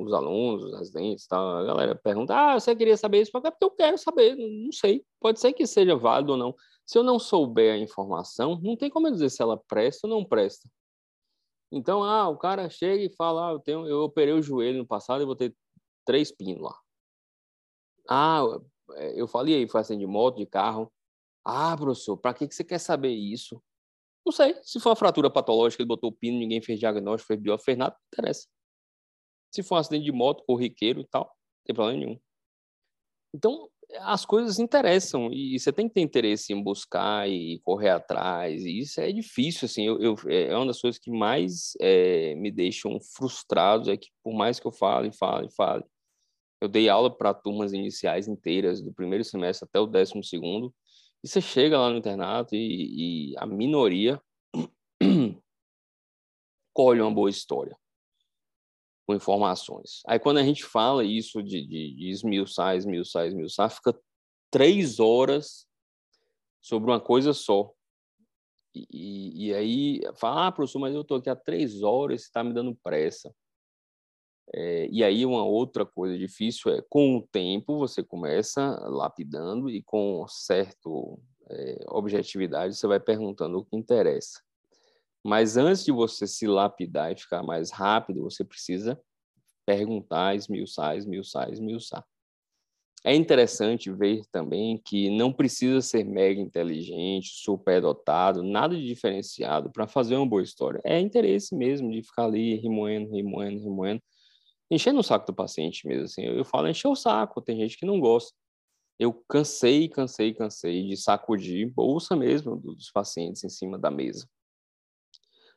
os 0.00 0.12
alunos, 0.12 0.64
os 0.64 0.78
residentes, 0.78 1.26
tá, 1.26 1.36
a 1.36 1.64
galera 1.64 1.94
pergunta: 1.96 2.34
Ah, 2.34 2.58
você 2.58 2.74
queria 2.74 2.96
saber 2.96 3.22
isso? 3.22 3.32
Porque 3.32 3.52
eu 3.60 3.70
quero 3.70 3.98
saber, 3.98 4.36
não 4.36 4.70
sei. 4.70 5.04
Pode 5.20 5.40
ser 5.40 5.52
que 5.52 5.66
seja 5.66 5.96
válido 5.96 6.32
ou 6.32 6.38
não. 6.38 6.54
Se 6.86 6.96
eu 6.96 7.02
não 7.02 7.18
souber 7.18 7.74
a 7.74 7.78
informação, 7.78 8.60
não 8.62 8.76
tem 8.76 8.88
como 8.88 9.08
eu 9.08 9.12
dizer 9.12 9.30
se 9.30 9.42
ela 9.42 9.56
presta 9.56 10.06
ou 10.06 10.10
não 10.14 10.24
presta. 10.24 10.68
Então, 11.70 12.02
ah, 12.02 12.28
o 12.28 12.38
cara 12.38 12.70
chega 12.70 13.04
e 13.04 13.14
fala, 13.14 13.50
ah, 13.50 13.52
eu, 13.52 13.60
tenho, 13.60 13.86
eu 13.86 14.02
operei 14.02 14.32
o 14.32 14.42
joelho 14.42 14.78
no 14.78 14.86
passado 14.86 15.22
e 15.22 15.26
vou 15.26 15.36
ter 15.36 15.54
três 16.04 16.32
pinos 16.32 16.62
lá. 16.62 16.74
Ah, 18.08 18.40
eu 19.14 19.28
falei 19.28 19.54
aí, 19.54 19.68
foi 19.68 19.80
assim 19.80 19.98
de 19.98 20.06
moto, 20.06 20.36
de 20.36 20.46
carro. 20.46 20.90
Ah, 21.44 21.76
professor, 21.76 22.16
para 22.16 22.32
que, 22.32 22.48
que 22.48 22.54
você 22.54 22.64
quer 22.64 22.78
saber 22.78 23.10
isso? 23.10 23.62
Não 24.28 24.32
sei. 24.32 24.54
Se 24.62 24.78
for 24.78 24.90
uma 24.90 24.96
fratura 24.96 25.30
patológica, 25.30 25.82
ele 25.82 25.88
botou 25.88 26.10
o 26.10 26.12
pino, 26.12 26.38
ninguém 26.38 26.60
fez 26.60 26.78
diagnóstico, 26.78 27.28
fez 27.28 27.40
biópsia, 27.40 27.64
fez 27.64 27.78
nada, 27.78 27.96
não 27.96 28.06
interessa. 28.12 28.46
Se 29.50 29.62
for 29.62 29.76
um 29.76 29.78
acidente 29.78 30.04
de 30.04 30.12
moto, 30.12 30.44
corriqueiro 30.46 31.00
e 31.00 31.06
tal, 31.06 31.24
não 31.24 31.64
tem 31.64 31.74
problema 31.74 31.98
nenhum. 31.98 32.20
Então, 33.34 33.70
as 34.00 34.26
coisas 34.26 34.58
interessam 34.58 35.32
e 35.32 35.58
você 35.58 35.72
tem 35.72 35.88
que 35.88 35.94
ter 35.94 36.02
interesse 36.02 36.52
em 36.52 36.62
buscar 36.62 37.26
e 37.26 37.58
correr 37.64 37.88
atrás. 37.88 38.62
E 38.66 38.80
isso 38.80 39.00
é 39.00 39.10
difícil, 39.10 39.64
assim. 39.64 39.86
Eu, 39.86 39.98
eu 39.98 40.16
é 40.26 40.54
uma 40.54 40.66
das 40.66 40.78
coisas 40.78 41.00
que 41.00 41.10
mais 41.10 41.72
é, 41.80 42.34
me 42.34 42.50
deixam 42.50 43.00
frustrados 43.00 43.88
é 43.88 43.96
que 43.96 44.10
por 44.22 44.34
mais 44.34 44.60
que 44.60 44.66
eu 44.66 44.72
fale, 44.72 45.10
fale, 45.10 45.48
fale, 45.56 45.84
eu 46.60 46.68
dei 46.68 46.90
aula 46.90 47.10
para 47.10 47.32
turmas 47.32 47.72
iniciais 47.72 48.28
inteiras 48.28 48.82
do 48.82 48.92
primeiro 48.92 49.24
semestre 49.24 49.66
até 49.66 49.80
o 49.80 49.86
décimo 49.86 50.22
segundo. 50.22 50.70
E 51.22 51.28
você 51.28 51.40
chega 51.40 51.78
lá 51.78 51.90
no 51.90 51.96
internato 51.96 52.54
e, 52.54 53.32
e 53.32 53.36
a 53.38 53.46
minoria 53.46 54.20
colhe 56.72 57.00
uma 57.00 57.10
boa 57.10 57.28
história 57.28 57.76
com 59.06 59.14
informações. 59.14 60.02
Aí 60.06 60.18
quando 60.18 60.38
a 60.38 60.42
gente 60.42 60.64
fala 60.64 61.02
isso 61.02 61.42
de, 61.42 61.66
de, 61.66 61.94
de 61.94 62.10
esmiuçar, 62.10 62.76
esmiuçar, 62.76 63.26
esmiuçar, 63.26 63.70
fica 63.70 63.98
três 64.50 65.00
horas 65.00 65.66
sobre 66.60 66.90
uma 66.90 67.00
coisa 67.00 67.32
só. 67.32 67.72
E, 68.74 69.48
e, 69.48 69.54
aí 69.54 70.00
fala, 70.16 70.46
ah, 70.46 70.52
professor, 70.52 70.78
mas 70.78 70.94
eu 70.94 71.00
estou 71.00 71.16
aqui 71.16 71.30
há 71.30 71.34
três 71.34 71.82
horas, 71.82 72.22
está 72.22 72.44
me 72.44 72.52
dando 72.52 72.76
pressa. 72.76 73.34
É, 74.54 74.88
e 74.90 75.04
aí 75.04 75.26
uma 75.26 75.44
outra 75.44 75.84
coisa 75.84 76.16
difícil 76.16 76.72
é, 76.72 76.82
com 76.88 77.16
o 77.16 77.22
tempo, 77.22 77.78
você 77.78 78.02
começa 78.02 78.62
lapidando 78.88 79.68
e 79.68 79.82
com 79.82 80.26
certo 80.28 81.20
é, 81.50 81.84
objetividade 81.88 82.76
você 82.76 82.86
vai 82.86 83.00
perguntando 83.00 83.58
o 83.58 83.64
que 83.64 83.76
interessa. 83.76 84.40
Mas 85.24 85.56
antes 85.56 85.84
de 85.84 85.92
você 85.92 86.26
se 86.26 86.46
lapidar 86.46 87.12
e 87.12 87.16
ficar 87.16 87.42
mais 87.42 87.70
rápido, 87.70 88.22
você 88.22 88.44
precisa 88.44 88.98
perguntar, 89.66 90.34
esmiuçar, 90.34 90.96
esmiuçar, 90.96 91.52
esmiuçar. 91.52 92.04
É 93.04 93.14
interessante 93.14 93.92
ver 93.92 94.22
também 94.32 94.80
que 94.84 95.08
não 95.10 95.32
precisa 95.32 95.80
ser 95.80 96.04
mega 96.04 96.40
inteligente, 96.40 97.28
superdotado, 97.28 98.42
nada 98.42 98.74
de 98.74 98.84
diferenciado 98.84 99.70
para 99.70 99.86
fazer 99.86 100.16
uma 100.16 100.26
boa 100.26 100.42
história. 100.42 100.80
É 100.84 100.98
interesse 100.98 101.54
mesmo 101.54 101.90
de 101.92 102.02
ficar 102.02 102.24
ali 102.24 102.56
remoendo, 102.56 103.10
remoendo, 103.10 103.62
remoendo, 103.62 104.02
enchendo 104.70 105.00
o 105.00 105.02
saco 105.02 105.26
do 105.26 105.34
paciente 105.34 105.86
mesmo. 105.86 106.04
Assim. 106.04 106.22
Eu, 106.22 106.36
eu 106.36 106.44
falo 106.44 106.68
encher 106.68 106.88
o 106.88 106.96
saco, 106.96 107.42
tem 107.42 107.56
gente 107.58 107.76
que 107.76 107.86
não 107.86 108.00
gosta. 108.00 108.32
Eu 108.98 109.12
cansei, 109.28 109.88
cansei, 109.88 110.34
cansei 110.34 110.88
de 110.88 110.96
sacudir 110.96 111.72
bolsa 111.72 112.16
mesmo 112.16 112.56
dos 112.56 112.90
pacientes 112.90 113.44
em 113.44 113.48
cima 113.48 113.78
da 113.78 113.90
mesa. 113.90 114.28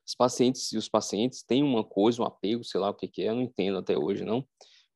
Os 0.05 0.15
pacientes 0.15 0.71
e 0.71 0.77
os 0.77 0.89
pacientes 0.89 1.43
têm 1.43 1.63
uma 1.63 1.83
coisa, 1.83 2.21
um 2.21 2.25
apego, 2.25 2.63
sei 2.63 2.79
lá 2.79 2.89
o 2.89 2.93
que, 2.93 3.07
que 3.07 3.23
é, 3.23 3.29
eu 3.29 3.35
não 3.35 3.41
entendo 3.41 3.77
até 3.77 3.97
hoje, 3.97 4.23
não, 4.23 4.45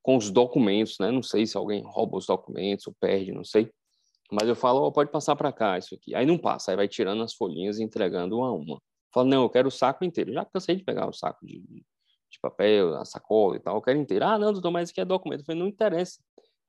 com 0.02 0.18
os 0.18 0.30
documentos, 0.30 0.98
né? 1.00 1.12
Não 1.12 1.24
sei 1.24 1.48
se 1.48 1.58
alguém 1.58 1.84
rouba 1.84 2.18
os 2.18 2.26
documentos 2.26 2.86
ou 2.88 2.96
perde, 3.00 3.32
não 3.32 3.44
sei. 3.44 3.72
Mas 4.32 4.48
eu 4.48 4.56
falo, 4.56 4.86
oh, 4.86 4.92
pode 4.92 5.12
passar 5.12 5.36
para 5.36 5.52
cá 5.52 5.78
isso 5.78 5.96
aqui. 5.96 6.14
Aí 6.16 6.26
não 6.26 6.38
passa, 6.38 6.72
aí 6.72 6.78
vai 6.78 6.88
tirando 6.88 7.24
as 7.24 7.34
folhinhas 7.34 7.80
e 7.80 7.84
entregando 7.84 8.38
uma 8.38 8.50
a 8.50 8.54
uma. 8.54 8.82
Falo, 9.14 9.30
não, 9.30 9.44
eu 9.44 9.50
quero 9.50 9.68
o 9.68 9.72
saco 9.72 10.04
inteiro. 10.04 10.34
Já 10.34 10.44
cansei 10.46 10.76
de 10.76 10.84
pegar 10.84 11.08
o 11.08 11.14
saco 11.14 11.46
de, 11.46 11.64
de 12.32 12.40
papel, 12.40 12.96
a 12.96 13.06
sacola 13.06 13.56
e 13.56 13.60
tal, 13.60 13.76
eu 13.76 13.82
quero 13.82 14.00
inteiro. 14.00 14.26
Ah, 14.26 14.38
não, 14.38 14.52
doutor, 14.52 14.72
mas 14.72 14.90
isso 14.90 14.94
aqui 14.94 15.02
é 15.02 15.06
documento. 15.06 15.42
Eu 15.42 15.46
falei, 15.46 15.62
não 15.62 15.68
interessa, 15.68 16.22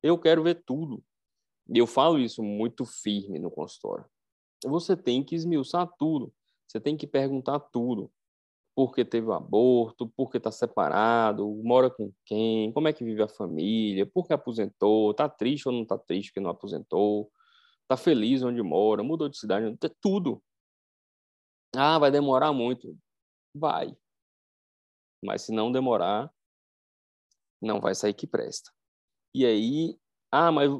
eu 0.03 0.19
quero 0.19 0.43
ver 0.43 0.63
tudo. 0.65 1.03
E 1.69 1.79
eu 1.79 1.87
falo 1.87 2.19
isso 2.19 2.43
muito 2.43 2.85
firme 2.85 3.39
no 3.39 3.51
consultório. 3.51 4.05
Você 4.65 4.97
tem 4.97 5.23
que 5.23 5.35
esmiuçar 5.35 5.89
tudo, 5.99 6.33
você 6.67 6.81
tem 6.81 6.97
que 6.97 7.07
perguntar 7.07 7.59
tudo 7.61 8.11
porque 8.77 9.07
teve 9.07 9.27
um 9.27 9.33
aborto, 9.33 10.07
porque 10.15 10.37
está 10.37 10.51
separado, 10.51 11.49
mora 11.65 11.89
com 11.89 12.13
quem, 12.27 12.71
como 12.73 12.87
é 12.87 12.93
que 12.93 13.03
vive 13.03 13.23
a 13.23 13.29
família, 13.29 14.05
por 14.05 14.27
que 14.27 14.35
aposentou, 14.35 15.13
está 15.13 15.31
triste 15.31 15.67
ou 15.67 15.73
não 15.73 15.83
está 15.83 15.97
triste 15.97 16.29
porque 16.29 16.41
não 16.41 16.51
aposentou, 16.51 17.33
está 17.83 17.97
feliz 17.97 18.43
onde 18.43 18.63
mora, 18.63 19.03
mudou 19.03 19.31
de 19.31 19.39
cidade, 19.39 19.75
tudo. 19.99 20.43
Ah, 21.75 21.99
vai 21.99 22.11
demorar 22.11 22.53
muito. 22.53 22.95
Vai. 23.55 23.97
Mas 25.23 25.43
se 25.43 25.53
não 25.53 25.73
demorar, 25.73 26.31
não 27.61 27.81
vai 27.81 27.95
sair 27.95 28.15
que 28.15 28.27
presta. 28.27 28.71
E 29.35 29.45
aí, 29.45 29.99
ah, 30.31 30.53
mas 30.53 30.71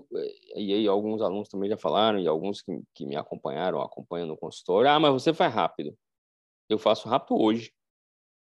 e 0.55 0.73
aí 0.75 0.87
alguns 0.89 1.21
alunos 1.23 1.49
também 1.49 1.69
já 1.71 1.77
falaram 1.77 2.19
e 2.19 2.27
alguns 2.27 2.63
que, 2.63 2.81
que 2.95 3.07
me 3.07 3.17
acompanharam, 3.17 3.81
acompanham 3.81 4.27
no 4.27 4.37
consultório, 4.37 4.91
ah, 4.91 4.99
mas 4.99 5.13
você 5.13 5.33
faz 5.35 5.53
rápido. 5.53 5.97
Eu 6.69 6.79
faço 6.79 7.09
rápido 7.09 7.41
hoje 7.41 7.73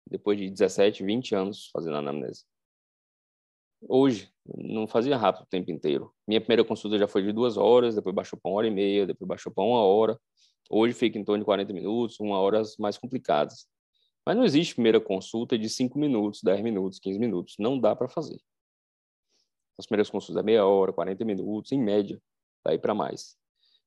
depois 0.09 0.37
de 0.37 0.49
17, 0.49 1.03
20 1.03 1.35
anos 1.35 1.69
fazendo 1.71 1.97
anamnese. 1.97 2.43
Hoje, 3.87 4.29
não 4.45 4.87
fazia 4.87 5.15
rápido 5.15 5.43
o 5.43 5.47
tempo 5.47 5.71
inteiro. 5.71 6.13
Minha 6.27 6.41
primeira 6.41 6.65
consulta 6.65 6.97
já 6.97 7.07
foi 7.07 7.23
de 7.23 7.31
duas 7.31 7.55
horas, 7.55 7.95
depois 7.95 8.13
baixou 8.13 8.37
para 8.37 8.49
uma 8.51 8.57
hora 8.57 8.67
e 8.67 8.71
meia, 8.71 9.05
depois 9.05 9.27
baixou 9.27 9.53
para 9.53 9.63
uma 9.63 9.81
hora. 9.83 10.19
Hoje 10.69 10.93
fica 10.93 11.17
em 11.17 11.23
torno 11.23 11.39
de 11.39 11.45
40 11.45 11.71
minutos, 11.71 12.19
uma 12.19 12.39
horas 12.39 12.75
mais 12.77 12.97
complicadas. 12.97 13.68
Mas 14.29 14.37
não 14.37 14.43
existe 14.43 14.75
primeira 14.75 15.01
consulta 15.01 15.57
de 15.57 15.67
5 15.67 15.97
minutos, 15.97 16.43
10 16.43 16.61
minutos, 16.61 16.99
15 16.99 17.17
minutos. 17.17 17.55
Não 17.57 17.79
dá 17.79 17.95
para 17.95 18.07
fazer. 18.07 18.39
As 19.75 19.87
primeiras 19.87 20.07
consultas 20.07 20.39
é 20.39 20.45
meia 20.45 20.67
hora, 20.67 20.93
40 20.93 21.25
minutos, 21.25 21.71
em 21.71 21.81
média, 21.81 22.21
daí 22.63 22.77
para 22.77 22.93
mais. 22.93 23.35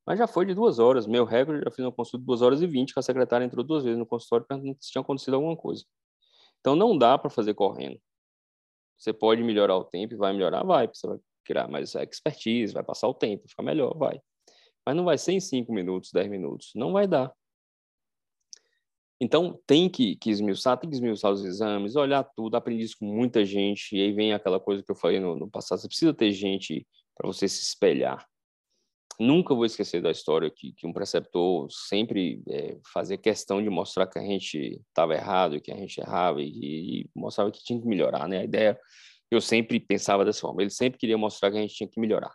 Mas 0.05 0.19
já 0.19 0.27
foi 0.27 0.45
de 0.45 0.53
duas 0.53 0.81
horas. 0.81 1.07
Meu 1.07 1.25
recorde, 1.25 1.63
já 1.65 1.71
fiz 1.71 1.85
uma 1.85 1.93
consulta 1.93 2.19
de 2.19 2.27
duas 2.27 2.43
horas 2.43 2.61
e 2.61 2.67
vinte, 2.67 2.93
que 2.93 2.99
a 2.99 3.03
secretária 3.03 3.45
entrou 3.45 3.65
duas 3.65 3.85
vezes 3.85 3.97
no 3.97 4.05
consultório 4.05 4.45
perguntando 4.45 4.79
se 4.81 4.91
tinha 4.91 5.01
acontecido 5.01 5.35
alguma 5.35 5.57
coisa. 5.57 5.85
Então 6.59 6.75
não 6.75 6.99
dá 6.99 7.17
para 7.17 7.31
fazer 7.31 7.55
correndo. 7.55 8.01
Você 8.99 9.13
pode 9.13 9.45
melhorar 9.45 9.77
o 9.77 9.85
tempo 9.85 10.17
vai 10.17 10.33
melhorar, 10.33 10.65
vai, 10.65 10.89
você 10.89 11.07
vai 11.07 11.21
criar 11.45 11.69
mais 11.69 11.95
expertise, 11.95 12.75
vai 12.75 12.83
passar 12.83 13.07
o 13.07 13.15
tempo, 13.15 13.49
ficar 13.49 13.63
melhor, 13.63 13.97
vai. 13.97 14.21
Mas 14.85 14.97
não 14.97 15.05
vai 15.05 15.19
ser 15.19 15.35
em 15.35 15.41
5 15.41 15.73
minutos, 15.73 16.11
10 16.13 16.29
minutos, 16.29 16.73
não 16.75 16.93
vai 16.93 17.07
dar. 17.07 17.33
Então 19.23 19.57
tem 19.69 19.88
que, 19.88 20.17
que 20.17 20.31
esmiuçar, 20.31 20.76
tem 20.76 20.91
que 20.91 20.97
esmiuçar 20.97 21.31
os 21.31 21.45
exames, 21.45 21.95
olhar 21.95 22.25
tudo, 22.25 22.57
aprender 22.57 22.83
isso 22.83 22.97
com 22.99 23.07
muita 23.07 23.45
gente, 23.45 23.97
e 23.97 24.02
aí 24.02 24.12
vem 24.12 24.33
aquela 24.33 24.59
coisa 24.59 24.83
que 24.83 24.91
eu 24.91 24.97
falei 24.97 25.21
no, 25.21 25.37
no 25.37 25.49
passado, 25.49 25.81
você 25.81 25.87
precisa 25.87 26.12
ter 26.12 26.33
gente 26.33 26.85
para 27.17 27.29
você 27.29 27.47
se 27.47 27.62
espelhar. 27.62 28.26
Nunca 29.21 29.55
vou 29.55 29.64
esquecer 29.64 30.02
da 30.02 30.11
história 30.11 30.50
que, 30.50 30.73
que 30.73 30.88
um 30.88 30.93
preceptor 30.93 31.71
sempre 31.71 32.43
é, 32.49 32.76
fazia 32.93 33.17
questão 33.17 33.62
de 33.62 33.71
mostrar 33.71 34.09
que 34.09 34.19
a 34.19 34.23
gente 34.23 34.83
estava 34.88 35.14
errado, 35.14 35.61
que 35.61 35.71
a 35.71 35.76
gente 35.76 36.00
errava 36.00 36.43
e, 36.43 36.49
e, 37.02 37.11
mostrava 37.14 37.52
que 37.52 37.62
tinha 37.62 37.81
que 37.81 37.87
melhorar, 37.87 38.26
né? 38.26 38.41
A 38.41 38.45
ideia, 38.45 38.76
eu 39.31 39.41
sempre 39.41 39.79
pensava 39.79 40.25
dessa 40.25 40.41
forma, 40.41 40.62
ele 40.62 40.71
sempre 40.71 40.99
queria 40.99 41.17
mostrar 41.17 41.52
que 41.52 41.59
a 41.59 41.61
gente 41.61 41.76
tinha 41.76 41.88
que 41.88 42.00
melhorar. 42.00 42.35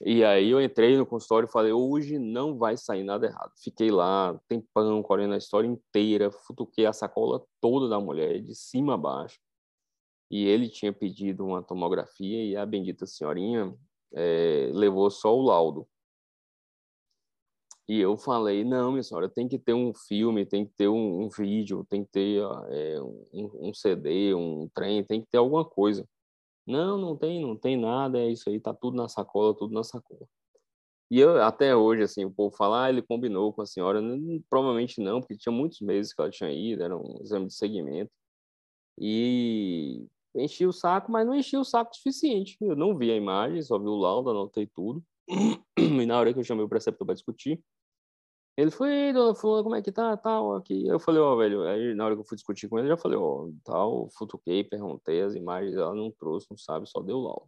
E 0.00 0.22
aí 0.24 0.50
eu 0.50 0.62
entrei 0.62 0.96
no 0.96 1.04
consultório 1.04 1.48
e 1.48 1.52
falei, 1.52 1.72
hoje 1.72 2.18
não 2.18 2.56
vai 2.56 2.76
sair 2.76 3.02
nada 3.02 3.26
errado. 3.26 3.52
Fiquei 3.62 3.90
lá, 3.90 4.38
tempão, 4.48 5.02
colhendo 5.02 5.34
a 5.34 5.38
história 5.38 5.66
inteira, 5.66 6.30
futuquei 6.30 6.86
a 6.86 6.92
sacola 6.92 7.44
toda 7.60 7.88
da 7.88 7.98
mulher, 7.98 8.40
de 8.40 8.54
cima 8.54 8.94
a 8.94 8.96
baixo. 8.96 9.40
E 10.30 10.46
ele 10.46 10.68
tinha 10.68 10.92
pedido 10.92 11.44
uma 11.44 11.62
tomografia 11.62 12.44
e 12.44 12.56
a 12.56 12.64
bendita 12.64 13.06
senhorinha 13.06 13.74
é, 14.14 14.70
levou 14.72 15.10
só 15.10 15.34
o 15.36 15.42
laudo. 15.42 15.88
E 17.88 17.98
eu 17.98 18.18
falei, 18.18 18.64
não, 18.64 18.92
minha 18.92 19.02
senhora, 19.02 19.30
tem 19.30 19.48
que 19.48 19.58
ter 19.58 19.72
um 19.72 19.94
filme, 19.94 20.44
tem 20.44 20.66
que 20.66 20.72
ter 20.76 20.88
um, 20.88 21.24
um 21.24 21.28
vídeo, 21.30 21.86
tem 21.88 22.04
que 22.04 22.10
ter 22.10 22.42
é, 22.68 23.00
um, 23.00 23.68
um, 23.68 23.74
CD, 23.74 24.34
um 24.34 24.68
trem, 24.74 25.02
tem 25.02 25.22
que 25.22 25.28
ter 25.28 25.38
alguma 25.38 25.64
coisa. 25.64 26.06
Não, 26.68 26.98
não 26.98 27.16
tem, 27.16 27.40
não 27.40 27.56
tem 27.56 27.78
nada, 27.78 28.18
é 28.20 28.30
isso 28.30 28.50
aí, 28.50 28.60
tá 28.60 28.74
tudo 28.74 28.94
na 28.96 29.08
sacola, 29.08 29.56
tudo 29.56 29.72
na 29.72 29.82
sacola. 29.82 30.28
E 31.10 31.18
eu, 31.18 31.42
até 31.42 31.74
hoje, 31.74 32.02
assim, 32.02 32.24
o 32.24 32.30
povo 32.30 32.54
fala, 32.54 32.84
ah, 32.84 32.90
ele 32.90 33.00
combinou 33.02 33.52
com 33.52 33.62
a 33.62 33.66
senhora. 33.66 34.00
Não, 34.02 34.42
provavelmente 34.50 35.00
não, 35.00 35.20
porque 35.20 35.36
tinha 35.36 35.52
muitos 35.52 35.80
meses 35.80 36.12
que 36.12 36.20
ela 36.20 36.30
tinha 36.30 36.52
ido, 36.52 36.82
era 36.82 36.96
um 36.96 37.18
exame 37.22 37.46
de 37.46 37.54
segmento. 37.54 38.10
E 38.98 40.06
enchi 40.34 40.66
o 40.66 40.72
saco, 40.72 41.10
mas 41.10 41.26
não 41.26 41.34
enchi 41.34 41.56
o 41.56 41.64
saco 41.64 41.92
o 41.92 41.96
suficiente. 41.96 42.56
Eu 42.60 42.76
não 42.76 42.96
vi 42.96 43.10
a 43.10 43.16
imagem, 43.16 43.62
só 43.62 43.78
vi 43.78 43.86
o 43.86 43.96
laudo, 43.96 44.30
anotei 44.30 44.66
tudo. 44.66 45.02
E 45.78 46.06
na 46.06 46.18
hora 46.18 46.32
que 46.34 46.38
eu 46.40 46.44
chamei 46.44 46.64
o 46.64 46.68
preceptor 46.68 47.06
para 47.06 47.14
discutir, 47.14 47.60
ele 48.58 48.72
foi, 48.72 49.12
dona 49.12 49.36
Fulana, 49.36 49.62
como 49.62 49.76
é 49.76 49.82
que 49.82 49.92
tá, 49.92 50.16
tal, 50.16 50.56
aqui. 50.56 50.84
Eu 50.88 50.98
falei, 50.98 51.20
ó, 51.20 51.32
oh, 51.34 51.36
velho, 51.36 51.62
aí 51.62 51.94
na 51.94 52.04
hora 52.06 52.16
que 52.16 52.22
eu 52.22 52.24
fui 52.24 52.34
discutir 52.36 52.68
com 52.68 52.76
ele, 52.76 52.88
eu 52.88 52.96
já 52.96 53.00
falei, 53.00 53.16
ó, 53.16 53.44
oh, 53.44 53.52
tal, 53.64 54.08
futuquei, 54.18 54.64
perguntei 54.64 55.22
as 55.22 55.34
imagens, 55.36 55.76
ela 55.76 55.94
não 55.94 56.10
trouxe, 56.10 56.48
não 56.50 56.58
sabe, 56.58 56.88
só 56.88 57.00
deu 57.00 57.20
laudo. 57.20 57.46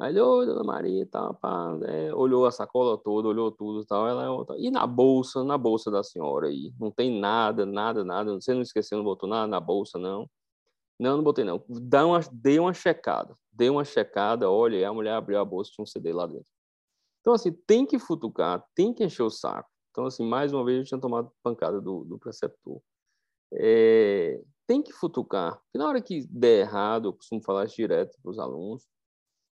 Aí 0.00 0.10
ele, 0.10 0.20
ô, 0.20 0.44
dona 0.46 0.64
Maria, 0.64 1.06
tá, 1.06 1.34
pá, 1.34 1.78
é, 1.84 2.14
olhou 2.14 2.46
a 2.46 2.50
sacola 2.50 2.96
toda, 2.96 3.28
olhou 3.28 3.50
tudo 3.52 3.82
e 3.82 3.86
tal, 3.86 4.08
ela 4.08 4.24
é 4.24 4.58
E 4.58 4.70
na 4.70 4.86
bolsa, 4.86 5.44
na 5.44 5.58
bolsa 5.58 5.90
da 5.90 6.02
senhora 6.02 6.48
aí, 6.48 6.72
não 6.80 6.90
tem 6.90 7.20
nada, 7.20 7.66
nada, 7.66 8.02
nada, 8.04 8.32
você 8.34 8.54
não 8.54 8.62
esqueceu, 8.62 8.96
não 8.96 9.04
botou 9.04 9.28
nada 9.28 9.46
na 9.46 9.60
bolsa, 9.60 9.98
não. 9.98 10.30
Não, 10.98 11.16
não 11.18 11.24
botei 11.24 11.44
não. 11.44 11.62
Dá 11.68 12.06
uma, 12.06 12.20
dei 12.32 12.58
uma 12.58 12.72
checada. 12.72 13.36
Dei 13.52 13.68
uma 13.68 13.84
checada, 13.84 14.50
olha, 14.50 14.88
a 14.88 14.94
mulher 14.94 15.12
abriu 15.14 15.38
a 15.38 15.44
bolsa, 15.44 15.72
tinha 15.74 15.82
um 15.82 15.86
CD 15.86 16.12
lá 16.12 16.26
dentro. 16.26 16.55
Então, 17.26 17.34
assim, 17.34 17.50
tem 17.66 17.84
que 17.84 17.98
futucar, 17.98 18.64
tem 18.72 18.94
que 18.94 19.02
encher 19.02 19.24
o 19.24 19.30
saco. 19.30 19.68
Então, 19.90 20.06
assim, 20.06 20.24
mais 20.24 20.52
uma 20.52 20.64
vez 20.64 20.78
eu 20.78 20.84
tinha 20.84 21.00
tomado 21.00 21.28
pancada 21.42 21.80
do, 21.80 22.04
do 22.04 22.20
preceptor. 22.20 22.80
É, 23.52 24.40
tem 24.64 24.80
que 24.80 24.92
futucar. 24.92 25.56
Porque 25.56 25.76
na 25.76 25.88
hora 25.88 26.00
que 26.00 26.24
der 26.30 26.60
errado, 26.60 27.08
eu 27.08 27.12
costumo 27.12 27.42
falar 27.42 27.64
isso 27.64 27.74
direto 27.74 28.16
para 28.22 28.30
os 28.30 28.38
alunos, 28.38 28.84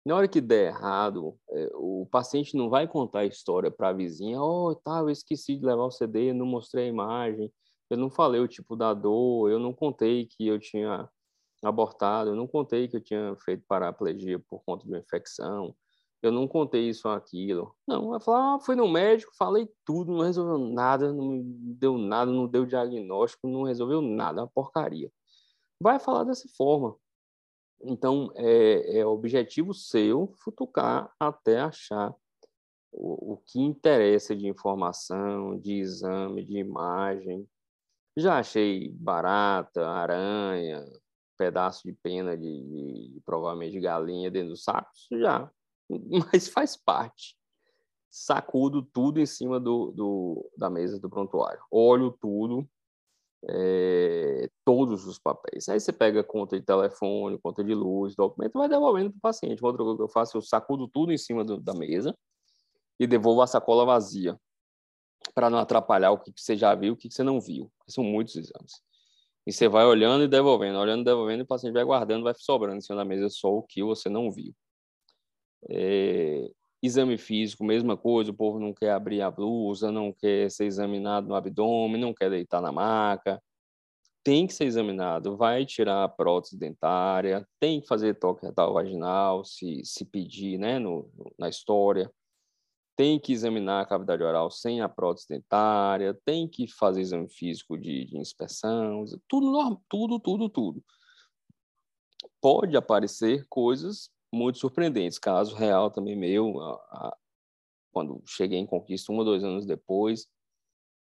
Na 0.05 0.15
hora 0.15 0.27
que 0.27 0.41
der 0.41 0.67
errado, 0.67 1.35
é, 1.51 1.69
o 1.75 2.07
paciente 2.11 2.55
não 2.57 2.69
vai 2.69 2.87
contar 2.87 3.21
a 3.21 3.25
história 3.25 3.71
para 3.71 3.89
a 3.89 3.93
vizinha, 3.93 4.41
oh, 4.41 4.75
tá, 4.75 4.99
eu 4.99 5.09
esqueci 5.09 5.57
de 5.57 5.65
levar 5.65 5.85
o 5.85 5.91
CD, 5.91 6.33
não 6.33 6.45
mostrei 6.45 6.85
a 6.85 6.89
imagem, 6.89 7.51
eu 7.89 7.97
não 7.97 8.09
falei 8.11 8.41
o 8.41 8.47
tipo 8.47 8.75
da 8.75 8.93
dor, 8.93 9.49
eu 9.51 9.59
não 9.59 9.73
contei 9.73 10.27
que 10.27 10.47
eu 10.47 10.59
tinha 10.59 11.09
abortado, 11.63 12.31
eu 12.31 12.35
não 12.35 12.47
contei 12.47 12.87
que 12.87 12.97
eu 12.97 13.01
tinha 13.01 13.35
feito 13.45 13.65
paraplegia 13.67 14.39
por 14.39 14.63
conta 14.65 14.85
de 14.85 14.91
uma 14.91 14.99
infecção, 14.99 15.75
eu 16.23 16.31
não 16.31 16.47
contei 16.47 16.87
isso 16.87 17.07
ou 17.07 17.13
aquilo. 17.13 17.75
Não, 17.85 18.09
vai 18.09 18.19
falar, 18.21 18.55
ah, 18.55 18.59
fui 18.59 18.75
no 18.75 18.87
médico, 18.87 19.35
falei 19.37 19.69
tudo, 19.85 20.13
não 20.13 20.23
resolveu 20.23 20.57
nada, 20.57 21.11
não 21.11 21.41
deu 21.43 21.97
nada, 21.97 22.31
não 22.31 22.47
deu 22.47 22.65
diagnóstico, 22.65 23.47
não 23.47 23.63
resolveu 23.63 24.01
nada, 24.01 24.41
uma 24.41 24.47
porcaria. 24.47 25.11
Vai 25.81 25.99
falar 25.99 26.23
dessa 26.23 26.47
forma. 26.55 26.95
Então, 27.81 28.31
é, 28.35 28.99
é 28.99 29.05
objetivo 29.05 29.73
seu 29.73 30.33
futucar 30.37 31.13
até 31.19 31.59
achar 31.59 32.15
o, 32.91 33.33
o 33.33 33.37
que 33.37 33.59
interessa 33.59 34.33
de 34.33 34.47
informação, 34.47 35.59
de 35.59 35.73
exame, 35.73 36.45
de 36.45 36.57
imagem. 36.57 37.45
Já 38.15 38.39
achei 38.39 38.89
barata, 38.91 39.85
aranha, 39.85 40.85
pedaço 41.37 41.81
de 41.85 41.93
pena 41.93 42.37
de, 42.37 42.43
de 42.45 43.21
provavelmente 43.25 43.73
de 43.73 43.81
galinha 43.81 44.31
dentro 44.31 44.51
do 44.51 44.57
saco, 44.57 44.89
já, 45.11 45.51
mas 46.31 46.47
faz 46.47 46.75
parte. 46.77 47.35
Sacudo 48.09 48.83
tudo 48.83 49.19
em 49.19 49.25
cima 49.25 49.59
do, 49.59 49.91
do 49.91 50.51
da 50.57 50.69
mesa 50.69 50.99
do 50.99 51.09
prontuário, 51.09 51.61
olho 51.71 52.11
tudo, 52.21 52.67
é, 53.49 54.49
todos 54.63 55.07
os 55.07 55.17
papéis. 55.17 55.67
Aí 55.67 55.79
você 55.79 55.91
pega 55.91 56.23
conta 56.23 56.59
de 56.59 56.65
telefone, 56.65 57.39
conta 57.39 57.63
de 57.63 57.73
luz, 57.73 58.15
documento, 58.15 58.53
vai 58.53 58.69
devolvendo 58.69 59.09
para 59.11 59.17
o 59.17 59.21
paciente. 59.21 59.63
Outra 59.63 59.83
coisa 59.83 59.97
que 59.97 60.03
eu 60.03 60.09
faço, 60.09 60.37
eu 60.37 60.41
sacudo 60.41 60.87
tudo 60.87 61.11
em 61.11 61.17
cima 61.17 61.43
do, 61.43 61.57
da 61.57 61.73
mesa 61.73 62.15
e 62.99 63.07
devolvo 63.07 63.41
a 63.41 63.47
sacola 63.47 63.85
vazia, 63.85 64.39
para 65.33 65.49
não 65.49 65.57
atrapalhar 65.57 66.11
o 66.11 66.19
que, 66.19 66.31
que 66.31 66.41
você 66.41 66.55
já 66.55 66.75
viu, 66.75 66.93
o 66.93 66.97
que, 66.97 67.09
que 67.09 67.13
você 67.15 67.23
não 67.23 67.41
viu. 67.41 67.71
São 67.87 68.03
muitos 68.03 68.35
exames. 68.35 68.81
E 69.45 69.51
você 69.51 69.67
vai 69.67 69.85
olhando 69.85 70.23
e 70.23 70.27
devolvendo, 70.27 70.77
olhando 70.77 71.01
e 71.01 71.05
devolvendo, 71.05 71.41
e 71.41 71.43
o 71.43 71.47
paciente 71.47 71.73
vai 71.73 71.83
guardando, 71.83 72.23
vai 72.23 72.33
sobrando 72.35 72.77
em 72.77 72.81
cima 72.81 72.97
da 72.97 73.05
mesa 73.05 73.29
só 73.29 73.49
o 73.49 73.63
que 73.63 73.83
você 73.83 74.07
não 74.09 74.31
viu. 74.31 74.55
É, 75.69 76.49
exame 76.81 77.17
físico, 77.17 77.63
mesma 77.63 77.95
coisa, 77.97 78.31
o 78.31 78.33
povo 78.33 78.59
não 78.59 78.73
quer 78.73 78.91
abrir 78.91 79.21
a 79.21 79.31
blusa, 79.31 79.91
não 79.91 80.11
quer 80.11 80.49
ser 80.51 80.65
examinado 80.65 81.27
no 81.27 81.35
abdômen, 81.35 82.01
não 82.01 82.13
quer 82.13 82.29
deitar 82.29 82.61
na 82.61 82.71
maca. 82.71 83.41
Tem 84.23 84.47
que 84.47 84.53
ser 84.53 84.65
examinado, 84.65 85.35
vai 85.35 85.65
tirar 85.65 86.03
a 86.03 86.09
prótese 86.09 86.57
dentária, 86.57 87.47
tem 87.59 87.81
que 87.81 87.87
fazer 87.87 88.15
toque 88.15 88.45
retal 88.45 88.73
vaginal, 88.73 89.43
se, 89.43 89.81
se 89.83 90.05
pedir, 90.05 90.57
né, 90.57 90.79
no, 90.79 91.09
na 91.37 91.49
história 91.49 92.09
tem 92.95 93.19
que 93.19 93.33
examinar 93.33 93.81
a 93.81 93.85
cavidade 93.85 94.23
oral 94.23 94.51
sem 94.51 94.81
a 94.81 94.89
prótese 94.89 95.27
dentária, 95.27 96.17
tem 96.25 96.47
que 96.47 96.67
fazer 96.67 97.01
exame 97.01 97.27
físico 97.27 97.77
de, 97.77 98.05
de 98.05 98.17
inspeção, 98.17 99.05
tudo, 99.27 99.81
tudo, 99.89 100.19
tudo, 100.19 100.49
tudo. 100.49 100.83
Pode 102.39 102.77
aparecer 102.77 103.45
coisas 103.49 104.11
muito 104.33 104.57
surpreendentes. 104.57 105.19
Caso 105.19 105.55
real 105.55 105.91
também 105.91 106.15
meu, 106.15 106.59
a, 106.59 106.73
a, 106.73 107.17
quando 107.91 108.21
cheguei 108.25 108.57
em 108.57 108.65
Conquista, 108.65 109.11
um 109.11 109.17
ou 109.17 109.25
dois 109.25 109.43
anos 109.43 109.65
depois, 109.65 110.27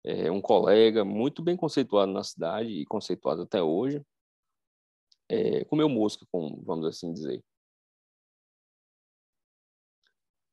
é, 0.04 0.32
um 0.32 0.40
colega 0.40 1.04
muito 1.04 1.42
bem 1.42 1.58
conceituado 1.58 2.12
na 2.12 2.24
cidade 2.24 2.70
e 2.70 2.86
conceituado 2.86 3.42
até 3.42 3.62
hoje, 3.62 4.02
é, 5.28 5.66
comeu 5.66 5.90
mosca, 5.90 6.26
vamos 6.32 6.86
assim 6.86 7.12
dizer. 7.12 7.44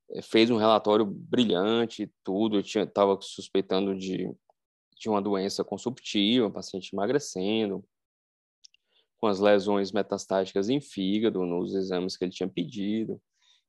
É, 0.09 0.21
fez 0.23 0.49
um 0.49 0.57
relatório 0.57 1.05
brilhante, 1.05 2.11
tudo. 2.23 2.57
Eu 2.57 2.61
estava 2.61 3.19
suspeitando 3.21 3.95
de, 3.95 4.35
de 4.97 5.09
uma 5.09 5.21
doença 5.21 5.63
consumptiva, 5.63 6.47
um 6.47 6.51
paciente 6.51 6.91
emagrecendo, 6.91 7.85
com 9.23 9.27
as 9.27 9.39
lesões 9.39 9.93
metastáticas 9.93 10.67
em 10.67 10.81
fígado, 10.81 11.45
nos 11.45 11.73
exames 11.73 12.17
que 12.17 12.25
ele 12.25 12.31
tinha 12.33 12.49
pedido. 12.49 13.21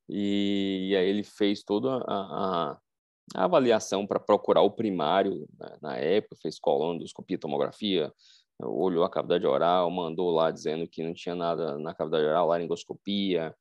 E, 0.09 0.88
e 0.90 0.97
aí 0.97 1.09
ele 1.09 1.23
fez 1.23 1.62
toda 1.62 1.95
a, 2.09 2.73
a, 2.73 2.79
a 3.37 3.45
avaliação 3.45 4.05
para 4.05 4.19
procurar 4.19 4.62
o 4.62 4.71
primário 4.73 5.49
né, 5.57 5.79
na 5.81 5.97
época, 5.97 6.35
fez 6.43 6.59
colonoscopia, 6.59 7.38
tomografia, 7.38 8.12
olhou 8.61 9.05
a 9.05 9.09
cavidade 9.09 9.47
oral, 9.47 9.88
mandou 9.93 10.33
lá 10.33 10.51
dizendo 10.51 10.88
que 10.88 11.05
não 11.05 11.14
tinha 11.14 11.37
nada 11.37 11.79
na 11.79 11.95
cavidade 11.95 12.25
oral, 12.25 12.49
laringoscopia, 12.49 13.55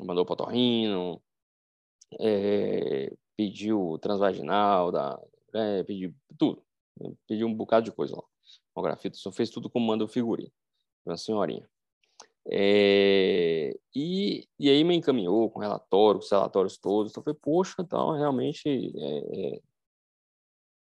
mandou 0.00 0.24
para 0.24 0.36
torrino, 0.36 1.20
é, 2.20 3.12
pediu 3.36 3.98
transvaginal, 4.00 4.92
da, 4.92 5.20
é, 5.56 5.82
pediu 5.82 6.14
tudo. 6.38 6.62
Pediu 7.26 7.48
um 7.48 7.54
bocado 7.54 7.86
de 7.86 7.90
coisa 7.90 8.14
lá. 8.14 8.22
O 8.76 8.80
grafito 8.80 9.16
só 9.16 9.32
fez 9.32 9.50
tudo 9.50 9.68
como 9.68 9.84
manda 9.84 10.04
o 10.04 10.08
figurino. 10.08 10.52
Uma 11.04 11.16
senhorinha. 11.16 11.68
É, 12.50 13.76
e, 13.94 14.48
e 14.58 14.68
aí 14.68 14.82
me 14.82 14.96
encaminhou 14.96 15.48
com 15.50 15.60
relatório, 15.60 16.18
com 16.18 16.24
os 16.24 16.30
relatórios 16.30 16.76
todos. 16.76 17.12
Então 17.12 17.20
eu 17.20 17.24
falei, 17.24 17.38
poxa, 17.40 17.76
então 17.80 18.12
realmente 18.12 18.68
é, 18.68 19.56
é, 19.56 19.60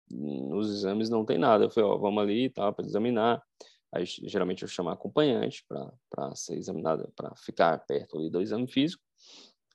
nos 0.10 0.70
exames 0.72 1.10
não 1.10 1.26
tem 1.26 1.38
nada. 1.38 1.66
Eu 1.66 1.70
falei, 1.70 1.90
ó, 1.90 1.98
vamos 1.98 2.24
ali 2.24 2.50
tá, 2.50 2.72
para 2.72 2.86
examinar. 2.86 3.44
Aí 3.92 4.06
geralmente 4.06 4.62
eu 4.62 4.68
chamo 4.68 4.90
acompanhante 4.90 5.66
para 6.10 6.36
ser 6.36 6.58
examinado, 6.58 7.12
para 7.16 7.36
ficar 7.36 7.78
perto 7.86 8.18
ali 8.18 8.30
do 8.30 8.42
exame 8.42 8.68
físico. 8.68 9.04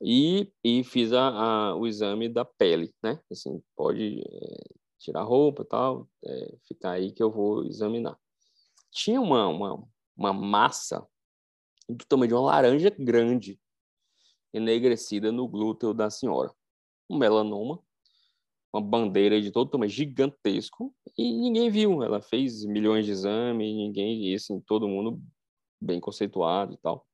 E, 0.00 0.52
e 0.62 0.84
fiz 0.84 1.12
a, 1.12 1.28
a, 1.28 1.76
o 1.76 1.86
exame 1.86 2.28
da 2.28 2.44
pele, 2.44 2.92
né? 3.02 3.20
Assim, 3.30 3.62
pode 3.76 4.20
é, 4.20 4.74
tirar 4.98 5.22
roupa 5.22 5.62
e 5.62 5.66
tal, 5.66 6.08
é, 6.24 6.56
ficar 6.66 6.92
aí 6.92 7.12
que 7.12 7.22
eu 7.22 7.30
vou 7.30 7.64
examinar. 7.64 8.18
Tinha 8.90 9.20
uma, 9.20 9.48
uma, 9.48 9.86
uma 10.16 10.32
massa 10.32 11.06
do 11.88 12.04
tamanho 12.06 12.28
de 12.28 12.34
uma 12.34 12.42
laranja 12.42 12.90
grande, 12.98 13.60
enegrecida 14.52 15.30
no 15.30 15.46
glúteo 15.48 15.92
da 15.92 16.10
senhora. 16.10 16.52
Um 17.08 17.18
melanoma, 17.18 17.80
uma 18.72 18.80
bandeira 18.80 19.40
de 19.40 19.50
todo 19.50 19.70
tamanho, 19.70 19.90
gigantesco, 19.90 20.94
e 21.16 21.32
ninguém 21.32 21.70
viu. 21.70 22.02
Ela 22.02 22.20
fez 22.20 22.64
milhões 22.64 23.04
de 23.04 23.12
exames, 23.12 23.74
ninguém, 23.74 24.30
e 24.30 24.34
assim, 24.34 24.60
todo 24.60 24.88
mundo 24.88 25.20
bem 25.80 26.00
conceituado 26.00 26.72
e 26.74 26.76
tal. 26.78 27.06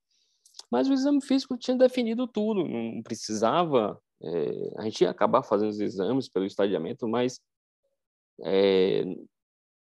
Mas 0.71 0.89
o 0.89 0.93
exame 0.93 1.21
físico 1.21 1.57
tinha 1.57 1.77
definido 1.77 2.27
tudo, 2.27 2.65
não 2.67 3.03
precisava. 3.03 4.01
É, 4.23 4.73
a 4.79 4.85
gente 4.85 5.03
ia 5.03 5.11
acabar 5.11 5.43
fazendo 5.43 5.71
os 5.71 5.81
exames 5.81 6.29
pelo 6.29 6.45
estadiamento, 6.45 7.09
mas 7.09 7.41
é, 8.43 9.03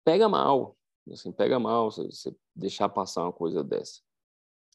pega 0.04 0.28
mal, 0.28 0.76
assim, 1.12 1.32
pega 1.32 1.60
mal 1.60 1.92
você 1.92 2.36
deixar 2.56 2.90
passar 2.90 3.24
uma 3.24 3.34
coisa 3.34 3.64
dessa. 3.64 4.02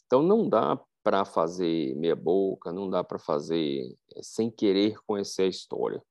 Então 0.06 0.22
não 0.22 0.48
dá 0.48 0.80
para 1.02 1.24
fazer 1.24 1.94
meia 1.96 2.16
boca, 2.16 2.72
não 2.72 2.90
dá 2.90 3.02
para 3.02 3.18
fazer 3.18 3.96
é, 4.14 4.22
sem 4.22 4.50
querer 4.50 4.98
conhecer 5.06 5.42
a 5.42 5.48
história. 5.48 6.02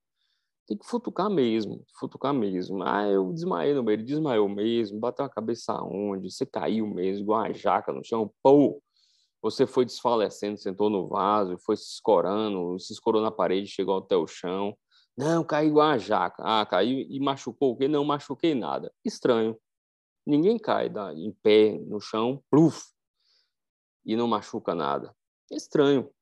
Tem 0.67 0.77
que 0.77 0.86
futucar 0.86 1.30
mesmo, 1.30 1.86
futucar 1.99 2.34
mesmo. 2.34 2.84
Ah, 2.84 3.08
eu 3.08 3.32
desmaiei 3.32 3.73
no 3.73 3.84
meio, 3.84 4.03
desmaiou 4.03 4.49
mesmo, 4.49 4.99
bateu 4.99 5.25
a 5.25 5.30
cabeça 5.30 5.73
aonde, 5.73 6.30
você 6.30 6.45
caiu 6.45 6.88
mesmo, 6.88 7.23
igual 7.23 7.41
uma 7.41 7.53
jaca 7.53 7.93
no 7.93 8.03
chão, 8.03 8.32
pô, 8.43 8.82
você 9.41 9.65
foi 9.65 9.86
desfalecendo, 9.86 10.58
sentou 10.58 10.89
no 10.89 11.08
vaso, 11.08 11.58
foi 11.60 11.77
se 11.77 11.93
escorando, 11.93 12.77
se 12.80 12.91
escorou 12.91 13.21
na 13.21 13.32
parede, 13.32 13.67
chegou 13.67 13.97
até 13.97 14.15
o 14.15 14.27
chão. 14.27 14.75
Não, 15.15 15.43
caiu 15.43 15.69
igual 15.69 15.88
uma 15.88 15.97
jaca. 15.97 16.43
Ah, 16.45 16.65
caiu 16.65 16.99
e 16.99 17.19
machucou 17.19 17.71
o 17.71 17.77
quê? 17.77 17.88
Não 17.88 18.03
machuquei 18.03 18.53
nada. 18.53 18.91
Estranho. 19.06 19.58
Ninguém 20.28 20.60
cai 20.60 20.90
da, 20.90 21.13
em 21.13 21.32
pé 21.32 21.80
no 21.80 22.02
chão, 22.02 22.44
pluf, 22.50 22.92
e 24.06 24.13
não 24.13 24.28
machuca 24.28 24.76
nada. 24.76 25.16
Estranho. 25.50 26.13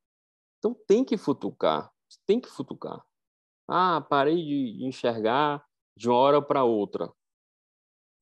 Então 0.60 0.76
tem 0.88 1.04
que 1.04 1.18
futucar. 1.18 1.92
Tem 2.24 2.40
que 2.40 2.48
futucar. 2.48 3.04
Ah, 3.68 4.00
parei 4.02 4.36
de 4.36 4.86
enxergar 4.86 5.66
de 5.98 6.08
uma 6.08 6.18
hora 6.18 6.40
para 6.40 6.64
outra, 6.64 7.12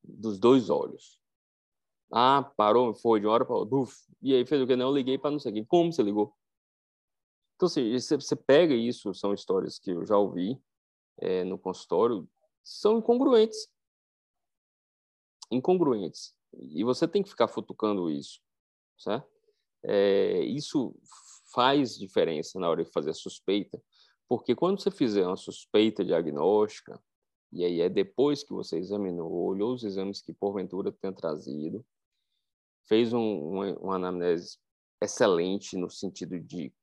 dos 0.01 0.39
dois 0.39 0.69
olhos. 0.69 1.19
Ah, 2.09 2.49
parou, 2.55 2.93
foi 2.93 3.19
de 3.19 3.25
uma 3.25 3.33
hora 3.33 3.45
para 3.45 3.55
outra. 3.55 3.77
e 4.21 4.33
aí 4.33 4.45
fez 4.45 4.61
o 4.61 4.67
que? 4.67 4.77
Não, 4.77 4.87
eu 4.87 4.95
liguei 4.95 5.17
para 5.17 5.31
não 5.31 5.39
sei 5.39 5.51
quem. 5.51 5.65
Como 5.65 5.91
você 5.91 6.01
ligou? 6.01 6.33
Então, 7.57 7.67
assim, 7.67 7.91
você 7.99 8.35
pega 8.37 8.73
isso, 8.73 9.13
são 9.13 9.33
histórias 9.33 9.77
que 9.77 9.91
eu 9.91 10.05
já 10.05 10.17
ouvi 10.17 10.57
é, 11.17 11.43
no 11.43 11.57
consultório, 11.57 12.25
são 12.63 12.99
incongruentes. 12.99 13.67
Incongruentes. 15.53 16.33
E 16.53 16.83
você 16.83 17.07
tem 17.07 17.23
que 17.23 17.29
ficar 17.29 17.47
futucando 17.47 18.09
isso, 18.09 18.39
certo? 18.97 19.27
É, 19.83 20.39
isso 20.45 20.95
faz 21.53 21.97
diferença 21.97 22.59
na 22.59 22.69
hora 22.69 22.83
de 22.83 22.91
fazer 22.91 23.11
a 23.11 23.13
suspeita, 23.13 23.81
porque 24.27 24.55
quando 24.55 24.81
você 24.81 24.89
fizer 24.89 25.25
uma 25.25 25.37
suspeita 25.37 26.03
diagnóstica, 26.03 26.99
e 27.51 27.63
aí 27.63 27.81
é 27.81 27.89
depois 27.89 28.43
que 28.43 28.51
você 28.51 28.77
examinou, 28.77 29.31
olhou 29.31 29.73
os 29.73 29.83
exames 29.83 30.21
que 30.21 30.33
porventura 30.33 30.91
tenha 30.91 31.13
trazido, 31.13 31.85
fez 32.87 33.13
um, 33.13 33.75
uma, 33.79 33.95
anamnese 33.95 34.57
excelente 35.01 35.77
no 35.77 35.89
sentido 35.89 36.39
de 36.39 36.73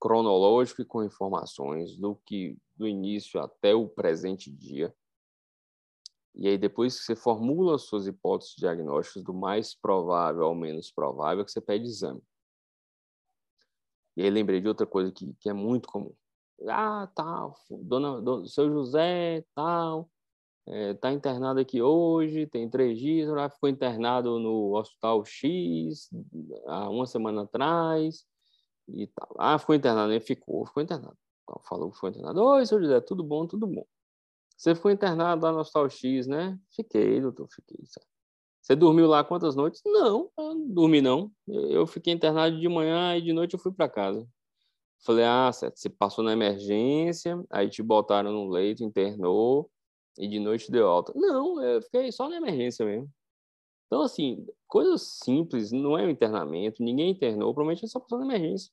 cronológico 0.00 0.80
e 0.80 0.84
com 0.84 1.04
informações 1.04 1.96
do 1.96 2.14
que 2.24 2.56
do 2.76 2.86
início 2.86 3.40
até 3.40 3.74
o 3.74 3.88
presente 3.88 4.50
dia. 4.50 4.94
E 6.38 6.46
aí 6.46 6.56
depois 6.56 6.98
que 6.98 7.04
você 7.04 7.16
formula 7.16 7.74
as 7.74 7.82
suas 7.82 8.06
hipóteses 8.06 8.54
diagnósticas 8.56 9.24
do 9.24 9.34
mais 9.34 9.74
provável 9.74 10.44
ao 10.44 10.54
menos 10.54 10.90
provável, 10.90 11.44
que 11.44 11.50
você 11.50 11.60
pede 11.60 11.86
exame. 11.86 12.22
E 14.16 14.22
aí 14.22 14.30
lembrei 14.30 14.60
de 14.60 14.68
outra 14.68 14.86
coisa 14.86 15.10
que, 15.10 15.32
que 15.40 15.50
é 15.50 15.52
muito 15.52 15.88
comum. 15.88 16.14
Ah, 16.68 17.08
tal, 17.14 17.56
dona, 17.70 18.20
dona 18.20 18.46
seu 18.46 18.70
José, 18.70 19.44
tal, 19.54 20.10
é, 20.66 20.94
tá 20.94 21.12
internado 21.12 21.60
aqui 21.60 21.80
hoje, 21.80 22.46
tem 22.46 22.68
três 22.68 22.98
dias, 22.98 23.28
já 23.28 23.48
ficou 23.48 23.68
internado 23.68 24.38
no 24.38 24.76
hospital 24.76 25.24
X 25.24 26.10
há 26.66 26.90
uma 26.90 27.06
semana 27.06 27.42
atrás 27.42 28.24
e 28.88 29.06
tal. 29.08 29.34
Ah, 29.38 29.58
ficou 29.58 29.74
internado, 29.74 30.12
ele 30.12 30.20
ficou, 30.20 30.66
ficou 30.66 30.82
internado. 30.82 31.16
Então, 31.44 31.60
falou 31.68 31.90
que 31.90 31.96
ficou 31.96 32.10
internado. 32.10 32.42
Oi, 32.42 32.66
seu 32.66 32.80
José, 32.80 33.00
tudo 33.00 33.24
bom, 33.24 33.46
tudo 33.46 33.66
bom. 33.66 33.86
Você 34.58 34.74
ficou 34.74 34.90
internado 34.90 35.46
lá 35.46 35.52
no 35.52 35.60
hospital 35.60 35.88
X, 35.88 36.26
né? 36.26 36.58
Fiquei, 36.74 37.20
doutor, 37.20 37.46
fiquei. 37.48 37.78
Você 38.60 38.74
dormiu 38.74 39.06
lá 39.06 39.22
quantas 39.22 39.54
noites? 39.54 39.80
Não, 39.86 40.30
não 40.36 40.68
dormi 40.68 41.00
não. 41.00 41.30
Eu 41.46 41.86
fiquei 41.86 42.12
internado 42.12 42.58
de 42.58 42.68
manhã 42.68 43.16
e 43.16 43.22
de 43.22 43.32
noite 43.32 43.54
eu 43.54 43.60
fui 43.60 43.72
para 43.72 43.88
casa. 43.88 44.28
Falei, 45.04 45.24
ah, 45.24 45.52
certo, 45.52 45.78
você 45.78 45.88
passou 45.88 46.24
na 46.24 46.32
emergência, 46.32 47.40
aí 47.48 47.70
te 47.70 47.84
botaram 47.84 48.32
no 48.32 48.48
leito, 48.48 48.82
internou, 48.82 49.70
e 50.18 50.26
de 50.26 50.40
noite 50.40 50.72
deu 50.72 50.88
alta. 50.88 51.12
Não, 51.14 51.62
eu 51.62 51.80
fiquei 51.80 52.10
só 52.10 52.28
na 52.28 52.36
emergência 52.36 52.84
mesmo. 52.84 53.08
Então, 53.86 54.02
assim, 54.02 54.44
coisas 54.66 55.20
simples, 55.22 55.70
não 55.70 55.96
é 55.96 56.04
um 56.04 56.10
internamento, 56.10 56.82
ninguém 56.82 57.12
internou, 57.12 57.54
provavelmente 57.54 57.84
é 57.84 57.88
só 57.88 58.00
passou 58.00 58.18
na 58.18 58.24
emergência. 58.24 58.72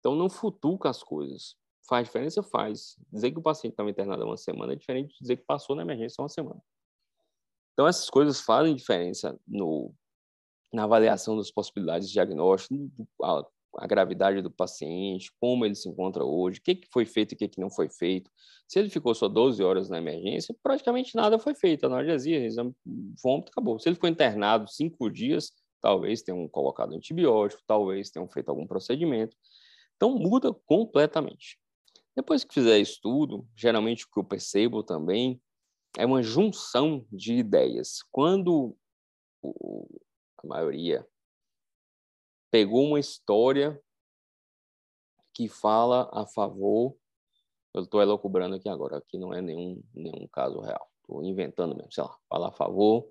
Então, 0.00 0.16
não 0.16 0.28
futuca 0.28 0.90
as 0.90 1.00
coisas. 1.00 1.56
Faz 1.88 2.06
diferença? 2.06 2.42
Faz. 2.42 2.96
Dizer 3.12 3.30
que 3.30 3.38
o 3.38 3.42
paciente 3.42 3.72
estava 3.72 3.90
internado 3.90 4.24
uma 4.24 4.36
semana 4.36 4.72
é 4.72 4.76
diferente 4.76 5.12
de 5.12 5.20
dizer 5.20 5.36
que 5.36 5.44
passou 5.44 5.76
na 5.76 5.82
emergência 5.82 6.22
uma 6.22 6.28
semana. 6.28 6.60
Então, 7.72 7.86
essas 7.86 8.08
coisas 8.08 8.40
fazem 8.40 8.74
diferença 8.74 9.38
no, 9.46 9.92
na 10.72 10.84
avaliação 10.84 11.36
das 11.36 11.50
possibilidades 11.50 12.08
de 12.08 12.14
diagnóstico, 12.14 12.74
a 13.78 13.86
gravidade 13.86 14.40
do 14.40 14.50
paciente, 14.50 15.30
como 15.38 15.64
ele 15.64 15.74
se 15.74 15.88
encontra 15.88 16.24
hoje, 16.24 16.58
o 16.58 16.62
que, 16.62 16.74
que 16.74 16.88
foi 16.90 17.04
feito 17.04 17.32
e 17.32 17.34
o 17.34 17.38
que, 17.38 17.48
que 17.48 17.60
não 17.60 17.70
foi 17.70 17.88
feito. 17.88 18.30
Se 18.66 18.78
ele 18.78 18.88
ficou 18.88 19.14
só 19.14 19.28
12 19.28 19.62
horas 19.62 19.90
na 19.90 19.98
emergência, 19.98 20.56
praticamente 20.62 21.14
nada 21.14 21.38
foi 21.38 21.54
feito. 21.54 21.84
Analgesia, 21.84 22.44
exame 22.44 22.74
vômito, 23.22 23.50
acabou. 23.50 23.78
Se 23.78 23.88
ele 23.88 23.96
foi 23.96 24.10
internado 24.10 24.68
cinco 24.68 25.10
dias, 25.10 25.52
talvez 25.80 26.22
tenham 26.22 26.48
colocado 26.48 26.94
antibiótico, 26.94 27.62
talvez 27.66 28.10
tenham 28.10 28.28
feito 28.28 28.48
algum 28.48 28.66
procedimento. 28.66 29.36
Então, 29.96 30.18
muda 30.18 30.52
completamente. 30.64 31.58
Depois 32.16 32.42
que 32.42 32.54
fizer 32.54 32.78
estudo, 32.78 33.46
geralmente 33.54 34.04
o 34.04 34.10
que 34.10 34.18
eu 34.18 34.24
percebo 34.24 34.82
também 34.82 35.40
é 35.98 36.06
uma 36.06 36.22
junção 36.22 37.06
de 37.12 37.34
ideias. 37.34 38.02
Quando 38.10 38.76
a 39.44 40.46
maioria 40.46 41.06
pegou 42.50 42.84
uma 42.84 42.98
história 42.98 43.78
que 45.34 45.48
fala 45.48 46.08
a 46.14 46.24
favor. 46.26 46.96
Eu 47.74 47.82
estou 47.82 48.00
elocubrando 48.00 48.56
aqui 48.56 48.70
agora, 48.70 48.96
aqui 48.96 49.18
não 49.18 49.34
é 49.34 49.42
nenhum, 49.42 49.82
nenhum 49.94 50.26
caso 50.32 50.60
real. 50.60 50.90
Estou 51.02 51.22
inventando 51.22 51.76
mesmo, 51.76 51.92
sei 51.92 52.02
lá, 52.02 52.16
fala 52.26 52.48
a 52.48 52.52
favor 52.52 53.06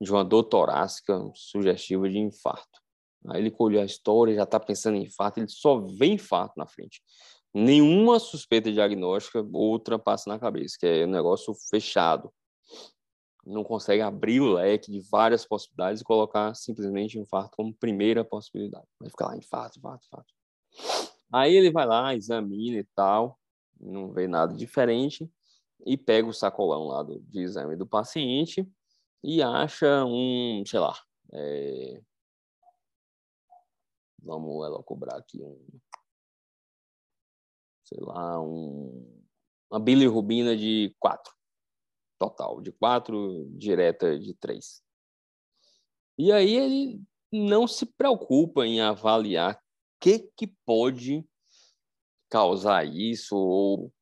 de 0.00 0.08
uma 0.12 0.24
dor 0.24 0.44
torácica 0.44 1.20
sugestiva 1.34 2.08
de 2.08 2.18
infarto. 2.18 2.80
Aí 3.26 3.40
ele 3.40 3.50
colheu 3.50 3.80
a 3.82 3.84
história, 3.84 4.36
já 4.36 4.44
está 4.44 4.60
pensando 4.60 4.96
em 4.96 5.02
infarto, 5.02 5.40
ele 5.40 5.48
só 5.48 5.80
vê 5.80 6.06
infarto 6.06 6.54
na 6.56 6.68
frente. 6.68 7.02
Nenhuma 7.54 8.18
suspeita 8.18 8.70
diagnóstica, 8.70 9.44
outra 9.52 9.98
passa 9.98 10.28
na 10.28 10.38
cabeça, 10.38 10.76
que 10.78 10.86
é 10.86 11.06
um 11.06 11.10
negócio 11.10 11.54
fechado 11.70 12.32
não 13.48 13.64
consegue 13.64 14.02
abrir 14.02 14.40
o 14.40 14.52
leque 14.52 14.92
de 14.92 15.00
várias 15.00 15.44
possibilidades 15.44 16.00
e 16.00 16.04
colocar 16.04 16.54
simplesmente 16.54 17.18
infarto 17.18 17.56
como 17.56 17.74
primeira 17.74 18.24
possibilidade. 18.24 18.86
Vai 19.00 19.08
ficar 19.08 19.28
lá, 19.28 19.36
infarto, 19.36 19.78
infarto, 19.78 20.06
infarto. 20.06 20.34
Aí 21.32 21.54
ele 21.54 21.70
vai 21.70 21.86
lá, 21.86 22.14
examina 22.14 22.78
e 22.78 22.84
tal, 22.94 23.38
não 23.80 24.12
vê 24.12 24.26
nada 24.26 24.54
diferente, 24.54 25.30
e 25.86 25.96
pega 25.96 26.28
o 26.28 26.34
sacolão 26.34 26.84
lá 26.84 27.02
do, 27.02 27.20
de 27.20 27.40
exame 27.40 27.76
do 27.76 27.86
paciente 27.86 28.68
e 29.22 29.42
acha 29.42 30.04
um, 30.04 30.62
sei 30.66 30.80
lá, 30.80 30.98
é... 31.32 32.02
vamos 34.22 34.84
cobrar 34.84 35.16
aqui 35.16 35.42
um, 35.42 35.60
sei 37.88 37.98
lá, 38.00 38.40
um, 38.40 39.24
uma 39.70 39.80
bilirrubina 39.80 40.56
de 40.56 40.94
4 40.98 41.32
total, 42.18 42.60
de 42.60 42.72
quatro, 42.72 43.48
direta 43.52 44.18
de 44.18 44.34
três. 44.34 44.82
E 46.18 46.32
aí 46.32 46.56
ele 46.56 47.00
não 47.32 47.66
se 47.66 47.86
preocupa 47.86 48.66
em 48.66 48.80
avaliar 48.80 49.54
o 49.54 49.58
que, 50.00 50.18
que 50.36 50.46
pode 50.66 51.24
causar 52.28 52.84
isso 52.84 53.36
ou 53.36 53.92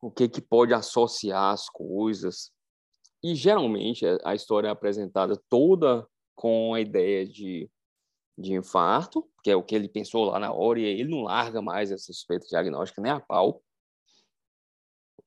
o 0.00 0.10
que, 0.10 0.28
que 0.28 0.40
pode 0.40 0.72
associar 0.72 1.52
as 1.52 1.68
coisas. 1.68 2.50
E 3.22 3.34
geralmente 3.34 4.04
a 4.24 4.34
história 4.34 4.68
é 4.68 4.70
apresentada 4.70 5.36
toda 5.48 6.08
com 6.34 6.72
a 6.72 6.80
ideia 6.80 7.26
de, 7.26 7.70
de 8.40 8.54
infarto, 8.54 9.28
que 9.42 9.50
é 9.50 9.56
o 9.56 9.62
que 9.62 9.74
ele 9.74 9.88
pensou 9.88 10.24
lá 10.24 10.38
na 10.38 10.52
hora, 10.52 10.80
e 10.80 10.84
ele 10.84 11.10
não 11.10 11.22
larga 11.22 11.60
mais 11.60 11.90
essa 11.90 12.12
suspeita 12.12 12.46
diagnóstica 12.46 13.00
nem 13.00 13.12
a 13.12 13.20
pau. 13.20 13.62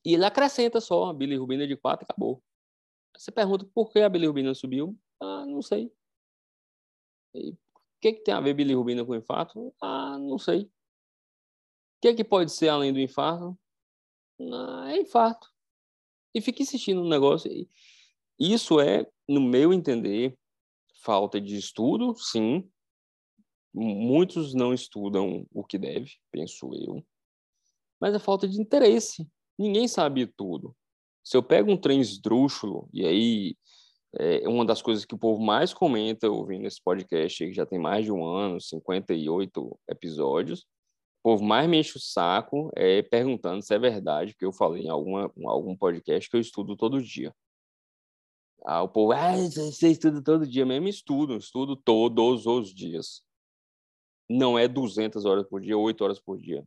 E 0.03 0.13
ele 0.15 0.25
acrescenta 0.25 0.81
só 0.81 1.05
a 1.05 1.13
bilirrubina 1.13 1.67
de 1.67 1.77
4 1.77 2.03
e 2.03 2.05
acabou. 2.09 2.43
Você 3.15 3.31
pergunta 3.31 3.65
por 3.73 3.91
que 3.91 3.99
a 3.99 4.09
bilirrubina 4.09 4.53
subiu? 4.53 4.97
Ah, 5.21 5.45
não 5.45 5.61
sei. 5.61 5.93
E 7.35 7.51
o 7.51 7.57
que, 8.01 8.13
que 8.13 8.23
tem 8.23 8.33
a 8.33 8.41
ver 8.41 8.53
bilirrubina 8.53 9.05
com 9.05 9.15
infarto? 9.15 9.73
Ah, 9.81 10.17
não 10.17 10.37
sei. 10.37 10.63
O 10.63 10.69
que, 12.01 12.15
que 12.15 12.23
pode 12.23 12.51
ser 12.51 12.69
além 12.69 12.91
do 12.91 12.99
infarto? 12.99 13.57
Ah, 14.39 14.91
é 14.91 14.97
infarto. 15.01 15.47
E 16.33 16.41
fica 16.41 16.63
insistindo 16.63 17.01
no 17.01 17.09
negócio. 17.09 17.49
Isso 18.39 18.79
é, 18.79 19.09
no 19.29 19.39
meu 19.39 19.71
entender, 19.71 20.37
falta 21.03 21.39
de 21.39 21.55
estudo, 21.55 22.15
sim. 22.15 22.69
Muitos 23.73 24.53
não 24.53 24.73
estudam 24.73 25.45
o 25.51 25.63
que 25.63 25.77
deve, 25.77 26.11
penso 26.31 26.69
eu. 26.73 27.03
Mas 27.99 28.13
é 28.13 28.19
falta 28.19 28.47
de 28.47 28.61
interesse. 28.61 29.27
Ninguém 29.57 29.87
sabe 29.87 30.27
tudo. 30.27 30.75
Se 31.23 31.37
eu 31.37 31.41
pego 31.41 31.71
um 31.71 31.77
trem 31.77 31.99
esdrúxulo, 31.99 32.87
e 32.93 33.05
aí 33.05 33.55
é 34.19 34.47
uma 34.47 34.65
das 34.65 34.81
coisas 34.81 35.05
que 35.05 35.15
o 35.15 35.17
povo 35.17 35.41
mais 35.41 35.73
comenta 35.73 36.29
ouvindo 36.29 36.67
esse 36.67 36.81
podcast, 36.83 37.45
que 37.45 37.53
já 37.53 37.65
tem 37.65 37.79
mais 37.79 38.05
de 38.05 38.11
um 38.11 38.23
ano, 38.23 38.61
58 38.61 39.79
episódios, 39.89 40.61
o 41.23 41.31
povo 41.31 41.43
mais 41.43 41.67
me 41.67 41.79
enche 41.79 41.97
o 41.97 42.01
saco 42.01 42.69
é 42.75 43.01
perguntando 43.01 43.63
se 43.63 43.73
é 43.73 43.79
verdade, 43.79 44.35
que 44.35 44.45
eu 44.45 44.51
falei 44.51 44.83
em 44.83 44.89
alguma, 44.89 45.31
em 45.37 45.47
algum 45.47 45.75
podcast 45.75 46.29
que 46.29 46.35
eu 46.35 46.41
estudo 46.41 46.75
todo 46.75 47.01
dia. 47.01 47.33
Ah, 48.65 48.83
o 48.83 48.89
povo, 48.89 49.13
ah, 49.13 49.35
você 49.35 49.89
estuda 49.89 50.21
todo 50.21 50.47
dia 50.47 50.65
mesmo? 50.65 50.87
Estudo, 50.87 51.37
estudo 51.37 51.75
todos 51.75 52.45
os 52.45 52.73
dias. 52.73 53.23
Não 54.35 54.57
é 54.57 54.67
200 54.67 55.25
horas 55.25 55.47
por 55.47 55.61
dia, 55.61 55.77
8 55.77 56.03
horas 56.03 56.19
por 56.19 56.39
dia. 56.39 56.65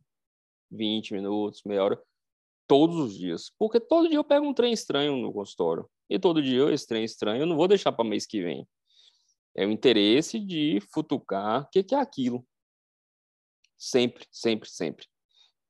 20 0.71 1.13
minutos, 1.13 1.61
meia 1.65 1.83
hora 1.83 2.01
todos 2.65 2.95
os 2.95 3.17
dias. 3.17 3.51
Porque 3.59 3.77
todo 3.77 4.07
dia 4.07 4.17
eu 4.17 4.23
pego 4.23 4.45
um 4.45 4.53
trem 4.53 4.71
estranho 4.71 5.17
no 5.17 5.33
consultório. 5.33 5.89
E 6.09 6.17
todo 6.17 6.41
dia 6.41 6.71
esse 6.71 6.87
trem 6.87 7.03
estranho 7.03 7.41
eu 7.41 7.45
não 7.45 7.57
vou 7.57 7.67
deixar 7.67 7.91
para 7.91 8.05
mês 8.05 8.25
que 8.25 8.41
vem. 8.41 8.65
É 9.53 9.65
o 9.65 9.69
interesse 9.69 10.39
de 10.39 10.79
futucar 10.93 11.63
o 11.63 11.69
que, 11.69 11.83
que 11.83 11.93
é 11.93 11.99
aquilo. 11.99 12.47
Sempre, 13.77 14.25
sempre, 14.31 14.69
sempre. 14.69 15.05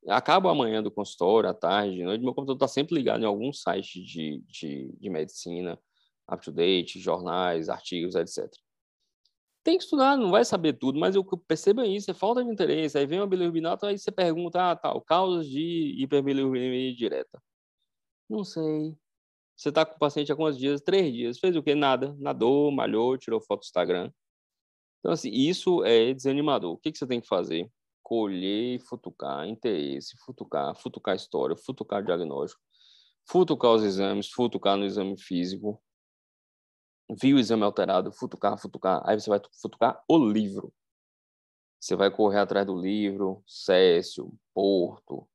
Acabo 0.06 0.48
amanhã 0.48 0.80
do 0.80 0.92
consultório, 0.92 1.50
à 1.50 1.54
tarde, 1.54 1.96
de 1.96 2.04
noite, 2.04 2.22
meu 2.22 2.32
computador 2.32 2.56
está 2.56 2.68
sempre 2.68 2.94
ligado 2.94 3.22
em 3.22 3.26
algum 3.26 3.52
site 3.52 4.00
de, 4.04 4.40
de, 4.46 4.92
de 4.92 5.10
medicina, 5.10 5.76
up-to-date, 6.30 7.00
jornais, 7.00 7.68
artigos, 7.68 8.14
etc 8.14 8.48
tem 9.68 9.76
que 9.76 9.84
estudar, 9.84 10.16
não 10.16 10.30
vai 10.30 10.46
saber 10.46 10.72
tudo, 10.72 10.98
mas 10.98 11.14
eu 11.14 11.22
percebo 11.22 11.82
isso, 11.82 12.10
é 12.10 12.14
falta 12.14 12.42
de 12.42 12.50
interesse. 12.50 12.96
Aí 12.96 13.04
vem 13.04 13.20
uma 13.20 13.26
bilirrubinato, 13.26 13.84
aí 13.84 13.98
você 13.98 14.10
pergunta, 14.10 14.70
ah, 14.70 14.74
tal, 14.74 14.98
causas 15.02 15.46
de 15.46 15.94
hiperbilirrubinemia 15.98 16.94
direta. 16.96 17.38
Não 18.30 18.44
sei. 18.44 18.96
Você 19.54 19.68
está 19.68 19.84
com 19.84 19.96
o 19.96 19.98
paciente 19.98 20.32
há 20.32 20.36
quantos 20.36 20.58
dias? 20.58 20.80
Três 20.80 21.12
dias. 21.12 21.38
Fez 21.38 21.54
o 21.54 21.62
quê? 21.62 21.74
Nada. 21.74 22.16
Nadou, 22.18 22.70
malhou, 22.70 23.18
tirou 23.18 23.42
foto 23.42 23.60
do 23.60 23.64
Instagram. 23.64 24.10
Então, 25.00 25.12
assim, 25.12 25.30
isso 25.30 25.84
é 25.84 26.14
desanimador. 26.14 26.72
O 26.72 26.78
que, 26.78 26.90
que 26.90 26.96
você 26.96 27.06
tem 27.06 27.20
que 27.20 27.28
fazer? 27.28 27.70
Colher, 28.02 28.80
futucar, 28.80 29.46
interesse, 29.46 30.16
futucar, 30.24 30.74
futucar 30.76 31.14
história, 31.14 31.54
futucar 31.56 32.02
diagnóstico, 32.02 32.62
futucar 33.30 33.72
os 33.72 33.82
exames, 33.82 34.30
futucar 34.30 34.78
no 34.78 34.86
exame 34.86 35.20
físico, 35.20 35.78
viu 37.10 37.36
o 37.36 37.40
exame 37.40 37.62
alterado, 37.62 38.12
futucar, 38.12 38.58
futucar, 38.58 39.02
aí 39.04 39.18
você 39.18 39.30
vai 39.30 39.40
futucar 39.60 40.02
o 40.08 40.18
livro. 40.18 40.72
Você 41.80 41.94
vai 41.94 42.10
correr 42.10 42.40
atrás 42.40 42.66
do 42.66 42.76
livro, 42.76 43.42
Cécio, 43.46 44.32
Porto, 44.52 45.28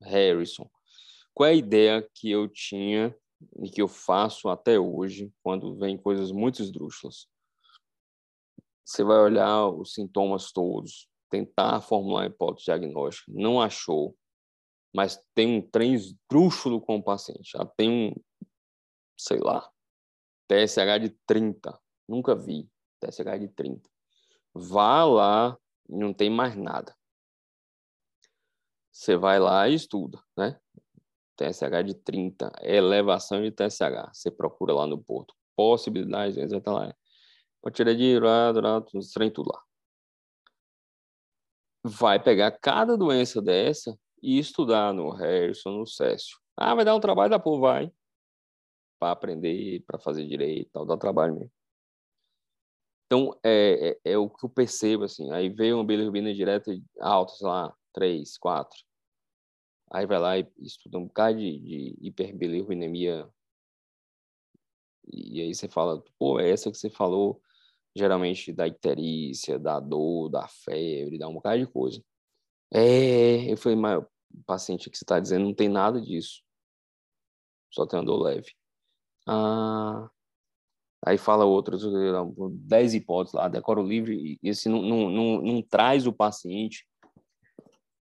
Harrison. 0.00 0.70
Qual 1.34 1.48
é 1.48 1.52
a 1.52 1.56
ideia 1.56 2.08
que 2.14 2.30
eu 2.30 2.48
tinha 2.48 3.14
e 3.62 3.68
que 3.68 3.82
eu 3.82 3.88
faço 3.88 4.48
até 4.48 4.78
hoje 4.78 5.32
quando 5.42 5.76
vem 5.76 5.98
coisas 5.98 6.30
muito 6.30 6.62
esdrúxulas? 6.62 7.28
Você 8.84 9.02
vai 9.02 9.18
olhar 9.18 9.68
os 9.68 9.92
sintomas 9.94 10.52
todos, 10.52 11.08
tentar 11.28 11.80
formular 11.80 12.22
a 12.22 12.26
hipótese 12.26 12.66
diagnóstica, 12.66 13.32
não 13.34 13.60
achou, 13.60 14.16
mas 14.94 15.20
tem 15.34 15.58
um 15.58 15.60
trem 15.60 15.94
esdrúxulo 15.94 16.80
com 16.80 16.96
o 16.96 17.02
paciente, 17.02 17.50
já 17.50 17.66
tem 17.66 17.90
um, 17.90 18.46
sei 19.18 19.40
lá, 19.40 19.68
TSH 20.48 21.00
de 21.00 21.10
30, 21.26 21.78
nunca 22.08 22.34
vi 22.34 22.68
TSH 23.00 23.38
de 23.40 23.48
30. 23.48 23.88
Vá 24.54 25.04
lá 25.04 25.58
não 25.88 26.12
tem 26.12 26.30
mais 26.30 26.56
nada. 26.56 26.94
Você 28.90 29.16
vai 29.16 29.38
lá 29.38 29.68
e 29.68 29.74
estuda, 29.74 30.20
né? 30.36 30.58
TSH 31.36 31.84
de 31.84 31.94
30, 31.94 32.50
elevação 32.62 33.42
de 33.42 33.50
TSH. 33.50 34.10
Você 34.12 34.30
procura 34.30 34.72
lá 34.72 34.86
no 34.86 35.02
porto. 35.02 35.34
Possibilidades, 35.54 36.36
vai 36.36 36.58
estar 36.58 36.72
lá. 36.72 36.94
Tirar 37.72 37.94
de 37.94 39.12
trem 39.12 39.30
tudo 39.30 39.50
lá. 39.52 39.62
Vai 41.84 42.22
pegar 42.22 42.52
cada 42.52 42.96
doença 42.96 43.42
dessa 43.42 43.98
e 44.22 44.38
estudar 44.38 44.94
no 44.94 45.10
Harrison, 45.10 45.70
no 45.70 45.86
Cécio. 45.86 46.38
Ah, 46.56 46.74
vai 46.74 46.84
dar 46.84 46.94
um 46.94 47.00
trabalho 47.00 47.30
da 47.30 47.38
porra, 47.38 47.60
vai. 47.60 47.92
Para 48.98 49.12
aprender, 49.12 49.84
para 49.86 49.98
fazer 49.98 50.26
direito, 50.26 50.70
tal, 50.72 50.86
dá 50.86 50.96
trabalho 50.96 51.34
mesmo. 51.34 51.52
Então, 53.06 53.38
é, 53.42 53.90
é, 53.90 54.12
é, 54.12 54.18
o 54.18 54.28
que 54.28 54.44
eu 54.44 54.48
percebo, 54.48 55.04
assim. 55.04 55.30
Aí 55.32 55.48
veio 55.48 55.76
uma 55.76 55.84
bilirrubina 55.84 56.34
direta 56.34 56.72
alta, 57.00 57.34
sei 57.34 57.46
lá, 57.46 57.74
3, 57.92 58.36
4. 58.36 58.76
Aí 59.92 60.06
vai 60.06 60.18
lá 60.18 60.38
e 60.38 60.46
estuda 60.58 60.98
um 60.98 61.06
bocado 61.06 61.38
de, 61.38 61.58
de 61.58 61.96
hiperbilirrubinemia. 62.00 63.28
E 65.12 65.40
aí 65.40 65.54
você 65.54 65.68
fala, 65.68 66.02
pô, 66.18 66.40
é 66.40 66.50
essa 66.50 66.70
que 66.70 66.76
você 66.76 66.90
falou, 66.90 67.40
geralmente 67.94 68.52
da 68.52 68.66
icterícia, 68.66 69.58
da 69.58 69.78
dor, 69.78 70.28
da 70.28 70.48
febre, 70.48 71.18
dá 71.18 71.28
um 71.28 71.34
bocado 71.34 71.60
de 71.60 71.66
coisa. 71.70 72.02
É, 72.72 73.52
eu 73.52 73.56
falei, 73.56 73.78
mas 73.78 74.02
o 74.02 74.44
paciente 74.44 74.90
que 74.90 74.98
você 74.98 75.04
está 75.04 75.20
dizendo 75.20 75.44
não 75.44 75.54
tem 75.54 75.68
nada 75.68 76.00
disso. 76.00 76.42
Só 77.72 77.86
tem 77.86 77.98
uma 78.00 78.04
dor 78.06 78.22
leve. 78.22 78.52
Ah, 79.26 80.08
aí 81.04 81.18
fala 81.18 81.44
outras, 81.44 81.82
10 82.52 82.94
hipóteses 82.94 83.34
lá, 83.34 83.48
decora 83.48 83.80
o 83.80 83.86
livre, 83.86 84.38
e 84.42 84.48
esse 84.48 84.68
não, 84.68 84.82
não, 84.82 85.10
não, 85.10 85.42
não 85.42 85.62
traz 85.62 86.06
o 86.06 86.12
paciente 86.12 86.86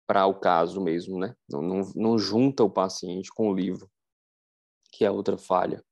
para 0.08 0.26
o 0.26 0.40
caso 0.40 0.82
mesmo, 0.82 1.20
né? 1.20 1.36
Não, 1.48 1.62
não, 1.62 1.82
não 1.96 2.18
junta 2.18 2.64
o 2.64 2.70
paciente 2.70 3.30
com 3.32 3.50
o 3.50 3.54
livro, 3.54 3.90
que 4.92 5.06
é 5.06 5.12
outra 5.12 5.38
falha. 5.38 5.84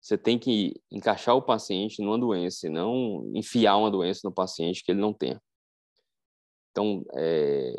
Você 0.00 0.18
tem 0.18 0.38
que 0.38 0.80
encaixar 0.90 1.36
o 1.36 1.42
paciente 1.42 2.02
numa 2.02 2.18
doença, 2.18 2.66
e 2.66 2.70
não 2.70 3.30
enfiar 3.34 3.76
uma 3.76 3.90
doença 3.90 4.20
no 4.24 4.32
paciente 4.32 4.82
que 4.84 4.90
ele 4.90 5.00
não 5.00 5.12
tenha. 5.12 5.40
Então, 6.70 7.04
é, 7.14 7.74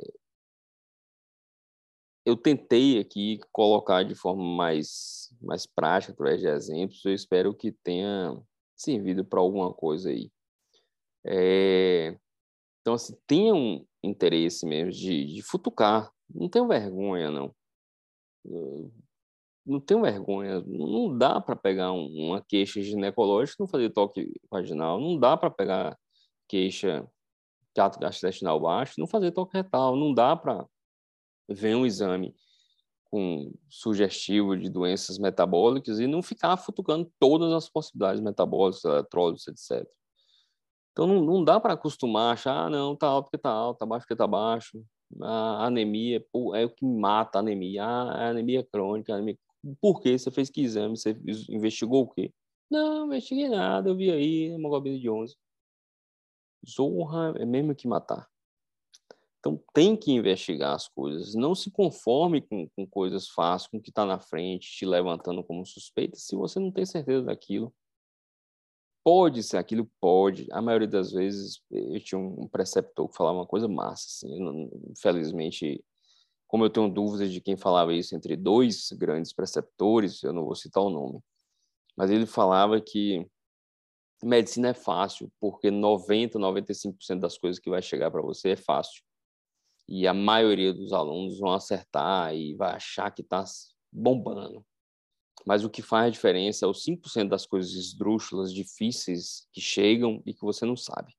eu 2.25 2.37
tentei 2.37 2.99
aqui 2.99 3.39
colocar 3.51 4.03
de 4.03 4.15
forma 4.15 4.43
mais, 4.43 5.29
mais 5.41 5.65
prática, 5.65 6.13
através 6.13 6.39
de 6.41 6.47
exemplos, 6.47 7.03
eu 7.05 7.13
espero 7.13 7.53
que 7.53 7.71
tenha 7.71 8.37
servido 8.75 9.25
para 9.25 9.39
alguma 9.39 9.73
coisa 9.73 10.09
aí. 10.09 10.31
É, 11.25 12.17
então, 12.81 12.93
assim, 12.95 13.15
tenha 13.27 13.53
um 13.53 13.85
interesse 14.03 14.65
mesmo 14.65 14.91
de, 14.91 15.35
de 15.35 15.41
futucar, 15.41 16.11
não 16.29 16.49
tenho 16.49 16.67
vergonha, 16.67 17.29
não. 17.31 17.55
não 19.65 19.79
tenho 19.79 20.01
vergonha, 20.01 20.61
não 20.61 21.17
dá 21.17 21.39
para 21.39 21.55
pegar 21.55 21.91
uma 21.91 22.41
queixa 22.41 22.81
ginecológica 22.81 23.57
não 23.63 23.67
fazer 23.67 23.89
toque 23.91 24.33
vaginal, 24.51 24.99
não 24.99 25.17
dá 25.17 25.37
para 25.37 25.49
pegar 25.49 25.97
queixa 26.47 27.07
gastrointestinal 27.75 28.59
baixo, 28.59 28.95
não 28.99 29.07
fazer 29.07 29.31
toque 29.31 29.57
retal, 29.57 29.95
não 29.95 30.13
dá 30.13 30.35
para 30.35 30.67
ver 31.49 31.75
um 31.75 31.85
exame 31.85 32.35
com 33.05 33.53
sugestivo 33.69 34.57
de 34.57 34.69
doenças 34.69 35.19
metabólicas 35.19 35.99
e 35.99 36.07
não 36.07 36.23
ficar 36.23 36.57
futucando 36.57 37.11
todas 37.19 37.51
as 37.53 37.69
possibilidades 37.69 38.19
metabólicas, 38.19 38.83
eletrólitos, 38.83 39.47
etc. 39.47 39.87
Então 40.91 41.05
não, 41.05 41.21
não 41.21 41.43
dá 41.43 41.59
para 41.59 41.73
acostumar, 41.73 42.33
achar, 42.33 42.65
ah, 42.65 42.69
não, 42.69 42.95
tá 42.95 43.07
alto 43.07 43.25
porque 43.25 43.37
tá 43.37 43.51
alto, 43.51 43.77
tá 43.77 43.85
baixo 43.85 44.05
porque 44.05 44.15
tá 44.15 44.27
baixo. 44.27 44.83
A 45.21 45.67
anemia 45.67 46.25
pô, 46.31 46.55
é 46.55 46.65
o 46.65 46.69
que 46.69 46.85
mata 46.85 47.37
a 47.37 47.41
anemia. 47.41 47.83
Ah, 47.83 48.11
a 48.13 48.29
anemia 48.29 48.63
crônica, 48.63 49.13
a 49.13 49.17
anemia... 49.17 49.37
Por 49.79 50.01
quê? 50.01 50.17
Você 50.17 50.31
fez 50.31 50.49
que 50.49 50.61
exame? 50.61 50.97
Você 50.97 51.11
investigou 51.49 52.03
o 52.03 52.09
quê? 52.09 52.33
Não 52.69 53.05
investiguei 53.05 53.47
nada, 53.47 53.89
eu 53.89 53.95
vi 53.95 54.09
aí, 54.09 54.45
hemoglobina 54.45 54.97
de 54.97 55.07
11. 55.07 55.35
Zorra 56.67 57.33
é 57.37 57.45
mesmo 57.45 57.75
que 57.75 57.87
matar. 57.87 58.27
Então 59.43 59.61
tem 59.73 59.97
que 59.97 60.09
investigar 60.09 60.73
as 60.73 60.87
coisas. 60.87 61.35
Não 61.35 61.53
se 61.53 61.69
conforme 61.69 62.41
com, 62.41 62.65
com 62.69 62.87
coisas 62.87 63.27
fáceis, 63.27 63.69
com 63.69 63.77
o 63.77 63.81
que 63.81 63.89
está 63.89 64.05
na 64.05 64.17
frente, 64.17 64.71
te 64.71 64.85
levantando 64.85 65.43
como 65.43 65.65
suspeita, 65.65 66.15
se 66.15 66.33
você 66.33 66.61
não 66.61 66.71
tem 66.71 66.85
certeza 66.85 67.25
daquilo. 67.25 67.73
Pode 69.03 69.43
ser 69.43 69.57
aquilo, 69.57 69.91
pode. 69.99 70.47
A 70.49 70.61
maioria 70.61 70.87
das 70.87 71.11
vezes 71.11 71.61
eu 71.69 71.99
tinha 71.99 72.17
um 72.17 72.47
preceptor 72.47 73.09
que 73.09 73.17
falava 73.17 73.39
uma 73.39 73.45
coisa 73.45 73.67
massa. 73.67 74.05
Assim. 74.07 74.39
Não, 74.39 74.71
infelizmente, 74.89 75.83
como 76.47 76.63
eu 76.63 76.69
tenho 76.69 76.87
dúvidas 76.87 77.29
de 77.29 77.41
quem 77.41 77.57
falava 77.57 77.93
isso 77.93 78.15
entre 78.15 78.37
dois 78.37 78.93
grandes 78.93 79.33
preceptores, 79.33 80.23
eu 80.23 80.31
não 80.31 80.45
vou 80.45 80.55
citar 80.55 80.81
o 80.81 80.89
nome, 80.89 81.19
mas 81.97 82.09
ele 82.09 82.25
falava 82.25 82.79
que 82.79 83.27
medicina 84.23 84.69
é 84.69 84.73
fácil, 84.73 85.29
porque 85.37 85.69
90, 85.69 86.39
95% 86.39 87.19
das 87.19 87.37
coisas 87.37 87.59
que 87.59 87.69
vai 87.69 87.81
chegar 87.81 88.09
para 88.09 88.21
você 88.21 88.51
é 88.51 88.55
fácil. 88.55 89.03
E 89.87 90.07
a 90.07 90.13
maioria 90.13 90.73
dos 90.73 90.93
alunos 90.93 91.39
vão 91.39 91.53
acertar 91.53 92.33
e 92.35 92.55
vai 92.55 92.75
achar 92.75 93.11
que 93.11 93.21
está 93.21 93.43
bombando. 93.91 94.65
Mas 95.45 95.63
o 95.63 95.69
que 95.69 95.81
faz 95.81 96.13
diferença 96.13 96.65
é 96.65 96.69
os 96.69 96.83
5% 96.85 97.27
das 97.27 97.45
coisas 97.45 97.73
esdrúxulas, 97.73 98.53
difíceis, 98.53 99.47
que 99.51 99.59
chegam 99.59 100.21
e 100.25 100.33
que 100.33 100.41
você 100.41 100.65
não 100.65 100.77
sabe. 100.77 101.13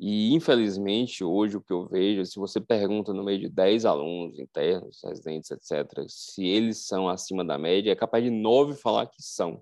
E, 0.00 0.32
infelizmente, 0.32 1.24
hoje 1.24 1.56
o 1.56 1.60
que 1.60 1.72
eu 1.72 1.88
vejo, 1.88 2.24
se 2.24 2.38
você 2.38 2.60
pergunta 2.60 3.12
no 3.12 3.24
meio 3.24 3.40
de 3.40 3.48
10 3.48 3.84
alunos 3.84 4.38
internos, 4.38 5.00
residentes, 5.02 5.50
etc., 5.50 6.04
se 6.06 6.44
eles 6.46 6.86
são 6.86 7.08
acima 7.08 7.44
da 7.44 7.58
média, 7.58 7.90
é 7.90 7.96
capaz 7.96 8.22
de 8.22 8.30
9 8.30 8.74
falar 8.74 9.06
que 9.06 9.20
são 9.22 9.60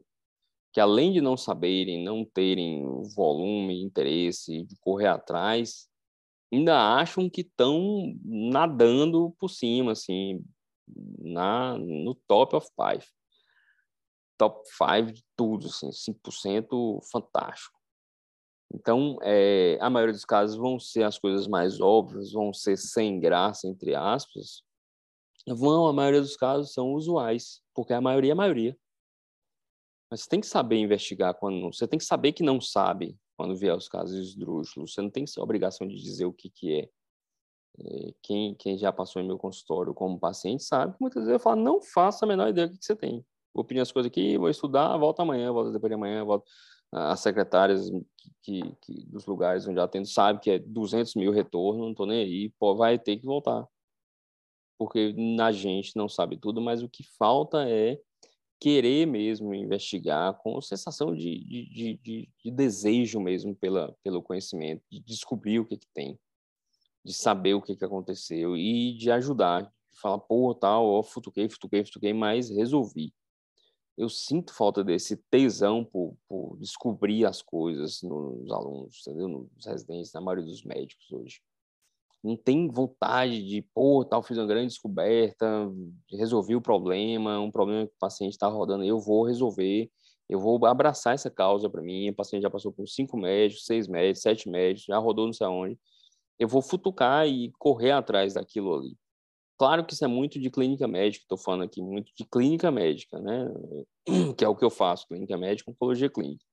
que 0.76 0.80
além 0.80 1.10
de 1.10 1.22
não 1.22 1.38
saberem, 1.38 2.04
não 2.04 2.22
terem 2.22 2.84
volume, 3.14 3.82
interesse 3.82 4.62
de 4.62 4.76
correr 4.76 5.06
atrás, 5.06 5.88
ainda 6.52 6.96
acham 6.96 7.28
que 7.28 7.40
estão 7.40 8.14
nadando 8.24 9.34
por 9.38 9.48
cima, 9.48 9.92
assim, 9.92 10.44
na, 11.18 11.76
no 11.78 12.14
top 12.26 12.56
of 12.56 12.68
five. 12.74 13.04
Top 14.38 14.62
five 14.70 15.12
de 15.12 15.24
tudo, 15.34 15.66
assim, 15.66 15.90
5% 15.90 17.00
fantástico. 17.10 17.76
Então, 18.72 19.18
é, 19.22 19.78
a 19.80 19.88
maioria 19.88 20.12
dos 20.12 20.24
casos 20.24 20.56
vão 20.56 20.78
ser 20.78 21.04
as 21.04 21.18
coisas 21.18 21.46
mais 21.46 21.80
óbvias, 21.80 22.32
vão 22.32 22.52
ser 22.52 22.76
sem 22.76 23.18
graça, 23.18 23.66
entre 23.68 23.94
aspas. 23.94 24.62
Vão, 25.46 25.86
a 25.86 25.92
maioria 25.92 26.20
dos 26.20 26.36
casos 26.36 26.72
são 26.72 26.92
usuais, 26.92 27.62
porque 27.74 27.92
a 27.92 28.00
maioria 28.00 28.32
é 28.32 28.34
a 28.34 28.36
maioria. 28.36 28.76
Mas 30.10 30.22
você 30.22 30.28
tem 30.28 30.40
que 30.40 30.46
saber 30.46 30.76
investigar 30.76 31.34
quando. 31.34 31.72
Você 31.72 31.86
tem 31.86 31.98
que 31.98 32.04
saber 32.04 32.32
que 32.32 32.42
não 32.42 32.60
sabe 32.60 33.16
quando 33.36 33.56
vier 33.56 33.76
os 33.76 33.88
casos 33.88 34.16
esdrúxulos. 34.16 34.92
Você 34.92 35.02
não 35.02 35.10
tem 35.10 35.24
a 35.24 35.42
obrigação 35.42 35.86
de 35.86 35.94
dizer 35.94 36.24
o 36.24 36.32
que, 36.32 36.48
que 36.48 36.74
é. 36.74 36.90
é. 37.78 38.14
Quem, 38.22 38.54
quem 38.54 38.78
já 38.78 38.92
passou 38.92 39.20
em 39.20 39.26
meu 39.26 39.38
consultório 39.38 39.94
como 39.94 40.18
paciente 40.18 40.62
sabe 40.64 40.94
que 40.94 41.00
muitas 41.00 41.24
vezes 41.24 41.34
eu 41.34 41.40
falo, 41.40 41.60
não 41.62 41.80
faça 41.80 42.24
a 42.24 42.28
menor 42.28 42.48
ideia 42.48 42.66
do 42.66 42.72
que, 42.72 42.78
que 42.78 42.84
você 42.84 42.96
tem. 42.96 43.24
Vou 43.54 43.64
pedir 43.64 43.80
as 43.80 43.92
coisas 43.92 44.10
aqui, 44.10 44.36
vou 44.36 44.50
estudar, 44.50 44.96
volto 44.96 45.20
amanhã, 45.20 45.52
volto 45.52 45.72
depois 45.72 45.90
de 45.90 45.94
amanhã, 45.94 46.24
volto. 46.24 46.46
As 46.92 47.20
secretárias 47.20 47.90
que, 48.42 48.62
que, 48.80 49.04
dos 49.06 49.26
lugares 49.26 49.66
onde 49.66 49.80
atendo 49.80 50.06
sabem 50.06 50.40
que 50.40 50.50
é 50.50 50.58
200 50.58 51.14
mil 51.16 51.32
retorno, 51.32 51.82
não 51.82 51.90
estou 51.90 52.06
nem 52.06 52.22
aí, 52.22 52.50
pô, 52.58 52.76
vai 52.76 52.98
ter 52.98 53.16
que 53.16 53.26
voltar. 53.26 53.66
Porque 54.78 55.14
a 55.40 55.52
gente 55.52 55.96
não 55.96 56.08
sabe 56.08 56.36
tudo, 56.36 56.60
mas 56.60 56.82
o 56.82 56.88
que 56.88 57.02
falta 57.18 57.68
é 57.68 57.98
querer 58.58 59.06
mesmo 59.06 59.54
investigar, 59.54 60.34
com 60.38 60.60
sensação 60.60 61.14
de, 61.14 61.44
de, 61.44 62.00
de, 62.02 62.30
de, 62.42 62.50
desejo 62.50 63.20
mesmo 63.20 63.54
pela, 63.54 63.94
pelo 64.02 64.22
conhecimento, 64.22 64.82
de 64.90 65.00
descobrir 65.00 65.60
o 65.60 65.66
que, 65.66 65.76
que 65.76 65.88
tem, 65.94 66.18
de 67.04 67.12
saber 67.12 67.54
o 67.54 67.62
que, 67.62 67.76
que 67.76 67.84
aconteceu 67.84 68.56
e 68.56 68.96
de 68.96 69.10
ajudar, 69.10 69.62
de 69.62 70.00
falar, 70.00 70.18
pô, 70.18 70.54
tal, 70.54 70.86
ó, 70.86 71.02
futuquei, 71.02 71.48
futuquei, 71.48 71.84
futuquei, 71.84 72.12
mas 72.12 72.50
resolvi. 72.50 73.14
eu 73.96 74.08
sinto 74.08 74.54
falta 74.54 74.82
desse 74.82 75.16
tesão 75.30 75.84
por, 75.84 76.16
por, 76.28 76.56
descobrir 76.58 77.26
as 77.26 77.42
coisas 77.42 78.02
nos 78.02 78.50
alunos, 78.50 79.02
entendeu? 79.06 79.28
Nos 79.28 79.66
residentes, 79.66 80.12
na 80.12 80.20
maioria 80.20 80.44
dos 80.44 80.64
médicos 80.64 81.10
hoje. 81.12 81.40
Não 82.22 82.36
tem 82.36 82.68
vontade 82.68 83.42
de, 83.44 83.62
pô, 83.74 84.04
tal, 84.04 84.22
fiz 84.22 84.36
uma 84.36 84.46
grande 84.46 84.68
descoberta, 84.68 85.70
resolvi 86.10 86.56
o 86.56 86.60
problema, 86.60 87.38
um 87.38 87.50
problema 87.50 87.86
que 87.86 87.94
o 87.94 87.98
paciente 87.98 88.32
está 88.32 88.48
rodando, 88.48 88.84
eu 88.84 88.98
vou 88.98 89.24
resolver, 89.24 89.90
eu 90.28 90.40
vou 90.40 90.64
abraçar 90.66 91.14
essa 91.14 91.30
causa 91.30 91.70
para 91.70 91.82
mim. 91.82 92.10
O 92.10 92.14
paciente 92.14 92.42
já 92.42 92.50
passou 92.50 92.72
por 92.72 92.88
cinco 92.88 93.16
médicos, 93.16 93.64
seis 93.64 93.86
médicos, 93.86 94.22
sete 94.22 94.48
médicos, 94.48 94.86
já 94.86 94.98
rodou 94.98 95.26
não 95.26 95.32
sei 95.32 95.46
aonde. 95.46 95.78
Eu 96.38 96.48
vou 96.48 96.60
futucar 96.62 97.26
e 97.28 97.52
correr 97.58 97.92
atrás 97.92 98.34
daquilo 98.34 98.74
ali. 98.74 98.96
Claro 99.58 99.86
que 99.86 99.94
isso 99.94 100.04
é 100.04 100.08
muito 100.08 100.38
de 100.38 100.50
clínica 100.50 100.86
médica, 100.86 101.24
estou 101.24 101.38
falando 101.38 101.62
aqui 101.64 101.80
muito 101.80 102.12
de 102.14 102.24
clínica 102.24 102.70
médica, 102.70 103.18
né? 103.20 103.48
Que 104.36 104.44
é 104.44 104.48
o 104.48 104.54
que 104.54 104.64
eu 104.64 104.70
faço, 104.70 105.06
clínica 105.08 105.36
médica, 105.38 105.70
oncologia 105.70 106.10
clínica. 106.10 106.44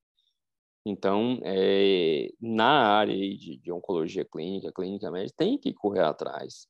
Então, 0.86 1.39
é, 1.43 2.30
na 2.41 2.98
área 2.98 3.15
de, 3.15 3.58
de, 3.58 3.72
oncologia 3.72 4.26
clínica, 4.26 4.72
clínica 4.72 5.10
médica, 5.10 5.38
tem 5.38 5.58
que 5.58 5.74
correr 5.74 6.04
atrás. 6.04 6.67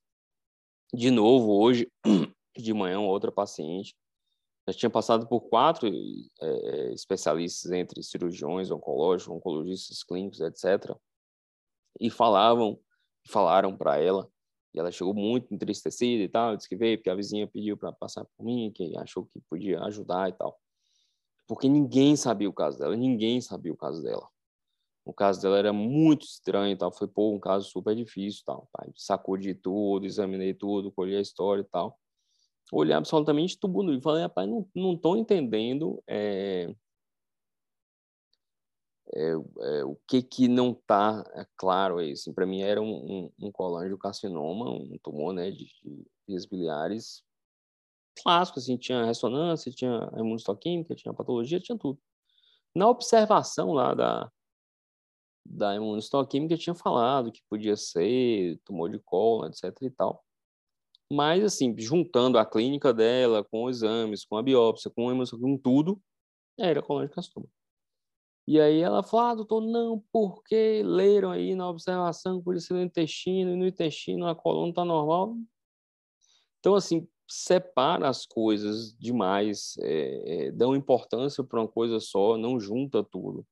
De 0.93 1.09
novo, 1.09 1.51
hoje, 1.59 1.91
de 2.55 2.73
manhã, 2.73 2.99
outra 2.99 3.31
paciente 3.31 3.95
já 4.67 4.73
tinha 4.73 4.89
passado 4.89 5.27
por 5.27 5.41
quatro 5.41 5.89
é, 6.41 6.93
especialistas 6.93 7.71
entre 7.71 8.01
cirurgiões 8.01 8.71
oncológicos, 8.71 9.35
oncologistas 9.35 10.03
clínicos, 10.03 10.39
etc. 10.39 10.95
E 11.99 12.09
falavam, 12.09 12.79
falaram 13.27 13.75
para 13.75 13.97
ela 13.99 14.29
e 14.73 14.79
ela 14.79 14.91
chegou 14.91 15.13
muito 15.13 15.53
entristecida 15.53 16.23
e 16.23 16.29
tal, 16.29 16.55
disse 16.55 16.67
que 16.67 16.75
veio 16.75 16.97
porque 16.97 17.09
a 17.09 17.15
vizinha 17.15 17.47
pediu 17.47 17.77
para 17.77 17.91
passar 17.91 18.25
por 18.25 18.43
mim, 18.43 18.71
que 18.73 18.97
achou 18.97 19.25
que 19.25 19.39
podia 19.49 19.81
ajudar 19.81 20.29
e 20.29 20.33
tal. 20.33 20.59
Porque 21.47 21.67
ninguém 21.67 22.15
sabia 22.15 22.49
o 22.49 22.53
caso 22.53 22.79
dela, 22.79 22.95
ninguém 22.95 23.41
sabia 23.41 23.71
o 23.73 23.77
caso 23.77 24.01
dela. 24.01 24.27
O 25.05 25.13
caso 25.13 25.41
dela 25.41 25.57
era 25.57 25.73
muito 25.73 26.25
estranho 26.25 26.73
e 26.73 26.77
tal, 26.77 26.91
foi 26.91 27.07
pô, 27.07 27.31
um 27.33 27.39
caso 27.39 27.69
super 27.69 27.95
difícil 27.95 28.43
tal. 28.45 28.69
Pai. 28.71 28.89
Sacou 28.95 29.37
de 29.37 29.53
tudo, 29.53 30.05
examinei 30.05 30.53
tudo, 30.53 30.91
colhi 30.91 31.15
a 31.15 31.21
história 31.21 31.61
e 31.61 31.65
tal. 31.65 31.99
Olhei 32.71 32.95
absolutamente 32.95 33.59
tudo 33.59 33.93
e 33.93 34.01
falei, 34.01 34.23
rapaz, 34.23 34.49
não, 34.49 34.67
não 34.73 34.97
tô 34.97 35.17
entendendo 35.17 36.01
é, 36.07 36.73
é, 39.15 39.31
é, 39.31 39.85
o 39.85 39.95
que 40.07 40.21
que 40.23 40.47
não 40.47 40.71
está 40.71 41.23
é 41.35 41.45
claro 41.55 41.97
aí, 41.99 42.13
assim, 42.13 42.33
para 42.33 42.45
mim 42.45 42.61
era 42.61 42.81
um, 42.81 42.95
um, 43.39 43.47
um 43.47 43.51
colangiocarcinoma, 43.51 44.71
um 44.71 44.97
tumor, 45.03 45.33
né, 45.33 45.51
de, 45.51 45.65
de 45.65 46.07
vias 46.27 46.45
biliares, 46.45 47.23
clássico, 48.21 48.59
assim, 48.59 48.77
tinha 48.77 49.05
ressonância, 49.05 49.71
tinha 49.71 50.09
imunistoquímica, 50.17 50.95
tinha 50.95 51.13
patologia, 51.13 51.59
tinha 51.59 51.77
tudo. 51.77 51.99
Na 52.75 52.89
observação 52.89 53.71
lá 53.73 53.93
da, 53.93 54.31
da 55.45 55.75
imunistoquímica, 55.75 56.57
tinha 56.57 56.75
falado 56.75 57.31
que 57.31 57.41
podia 57.49 57.75
ser 57.75 58.59
tumor 58.65 58.89
de 58.89 58.99
colo, 58.99 59.45
etc 59.47 59.75
e 59.81 59.89
tal. 59.91 60.23
Mas, 61.11 61.43
assim, 61.43 61.75
juntando 61.77 62.37
a 62.37 62.45
clínica 62.45 62.93
dela 62.93 63.43
com 63.43 63.69
exames, 63.69 64.25
com 64.25 64.37
a 64.37 64.41
biópsia, 64.41 64.89
com, 64.89 65.09
a 65.09 65.25
com 65.39 65.57
tudo, 65.57 66.01
era 66.57 66.81
colangiocarcinoma. 66.81 67.47
E 68.45 68.59
aí 68.59 68.81
ela 68.81 69.01
falou, 69.03 69.25
ah, 69.25 69.35
doutor, 69.35 69.61
não, 69.61 70.03
porque 70.11 70.83
leram 70.83 71.31
aí 71.31 71.55
na 71.55 71.69
observação 71.69 72.41
por 72.41 72.55
isso 72.55 72.73
no 72.73 72.81
intestino, 72.81 73.51
e 73.51 73.55
no 73.55 73.65
intestino 73.65 74.27
a 74.27 74.35
coluna 74.35 74.69
está 74.69 74.83
normal. 74.83 75.37
Então, 76.59 76.75
assim, 76.75 77.07
separa 77.27 78.09
as 78.09 78.25
coisas 78.25 78.95
demais, 78.97 79.75
é, 79.79 80.47
é, 80.47 80.51
dão 80.51 80.75
importância 80.75 81.43
para 81.43 81.59
uma 81.59 81.67
coisa 81.67 81.99
só, 81.99 82.37
não 82.37 82.59
junta 82.59 83.03
tudo. 83.03 83.45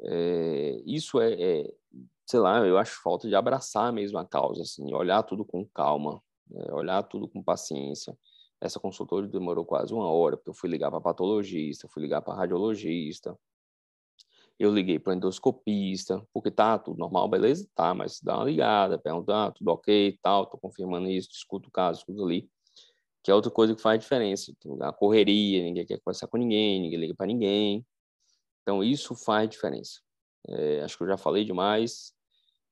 É, 0.00 0.82
isso 0.84 1.20
é, 1.20 1.70
sei 2.26 2.40
lá, 2.40 2.58
eu 2.66 2.78
acho 2.78 3.02
falta 3.02 3.28
de 3.28 3.34
abraçar 3.34 3.92
mesmo 3.92 4.18
a 4.18 4.24
causa, 4.24 4.62
assim, 4.62 4.92
olhar 4.92 5.22
tudo 5.22 5.44
com 5.44 5.66
calma, 5.66 6.22
né, 6.50 6.64
olhar 6.72 7.02
tudo 7.02 7.28
com 7.28 7.42
paciência. 7.42 8.16
Essa 8.60 8.80
consultoria 8.80 9.28
demorou 9.28 9.64
quase 9.64 9.92
uma 9.92 10.10
hora, 10.10 10.36
porque 10.36 10.50
eu 10.50 10.54
fui 10.54 10.70
ligar 10.70 10.90
para 10.90 11.00
patologista, 11.00 11.88
fui 11.88 12.02
ligar 12.02 12.22
para 12.22 12.34
radiologista, 12.34 13.36
eu 14.58 14.72
liguei 14.72 14.98
para 14.98 15.14
endoscopista, 15.14 16.24
porque 16.32 16.50
tá 16.50 16.78
tudo 16.78 16.98
normal, 16.98 17.28
beleza? 17.28 17.68
Tá, 17.74 17.92
mas 17.94 18.20
dá 18.20 18.36
uma 18.36 18.44
ligada, 18.44 18.98
pergunta, 18.98 19.46
ah, 19.46 19.50
tudo 19.50 19.68
ok, 19.68 20.18
tal, 20.22 20.46
tô 20.46 20.56
confirmando 20.56 21.08
isso, 21.08 21.30
escuto 21.32 21.68
o 21.68 21.72
caso, 21.72 22.00
escuto 22.00 22.24
ali. 22.24 22.48
Que 23.22 23.30
é 23.30 23.34
outra 23.34 23.50
coisa 23.50 23.74
que 23.74 23.80
faz 23.80 24.00
diferença. 24.00 24.52
A 24.80 24.92
correria, 24.92 25.62
ninguém 25.62 25.86
quer 25.86 25.98
conversar 26.00 26.26
com 26.26 26.36
ninguém, 26.36 26.80
ninguém 26.80 26.98
liga 26.98 27.14
para 27.14 27.26
ninguém. 27.26 27.86
Então, 28.62 28.82
isso 28.82 29.14
faz 29.14 29.48
diferença. 29.48 30.00
É, 30.48 30.82
acho 30.82 30.96
que 30.96 31.04
eu 31.04 31.08
já 31.08 31.16
falei 31.16 31.44
demais. 31.44 32.12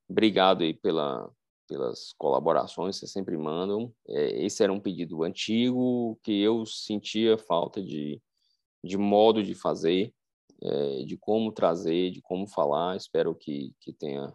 Obrigado 0.08 0.62
aí 0.62 0.74
pela, 0.74 1.30
pelas 1.68 2.12
colaborações 2.18 2.96
que 2.96 3.00
vocês 3.00 3.12
sempre 3.12 3.36
mandam. 3.36 3.92
É, 4.08 4.44
esse 4.44 4.62
era 4.62 4.72
um 4.72 4.80
pedido 4.80 5.22
antigo 5.22 6.18
que 6.22 6.40
eu 6.40 6.66
sentia 6.66 7.38
falta 7.38 7.80
de, 7.82 8.20
de 8.82 8.96
modo 8.96 9.42
de 9.42 9.54
fazer 9.54 10.12
é, 10.62 11.04
de 11.04 11.16
como 11.16 11.52
trazer, 11.52 12.10
de 12.10 12.20
como 12.20 12.46
falar. 12.46 12.96
Espero 12.96 13.34
que, 13.34 13.74
que 13.80 13.92
tenha 13.92 14.32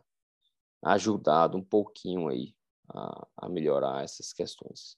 ajudado 0.83 1.57
um 1.57 1.63
pouquinho 1.63 2.27
aí 2.27 2.53
a, 2.89 3.27
a 3.37 3.49
melhorar 3.49 4.03
essas 4.03 4.33
questões. 4.33 4.97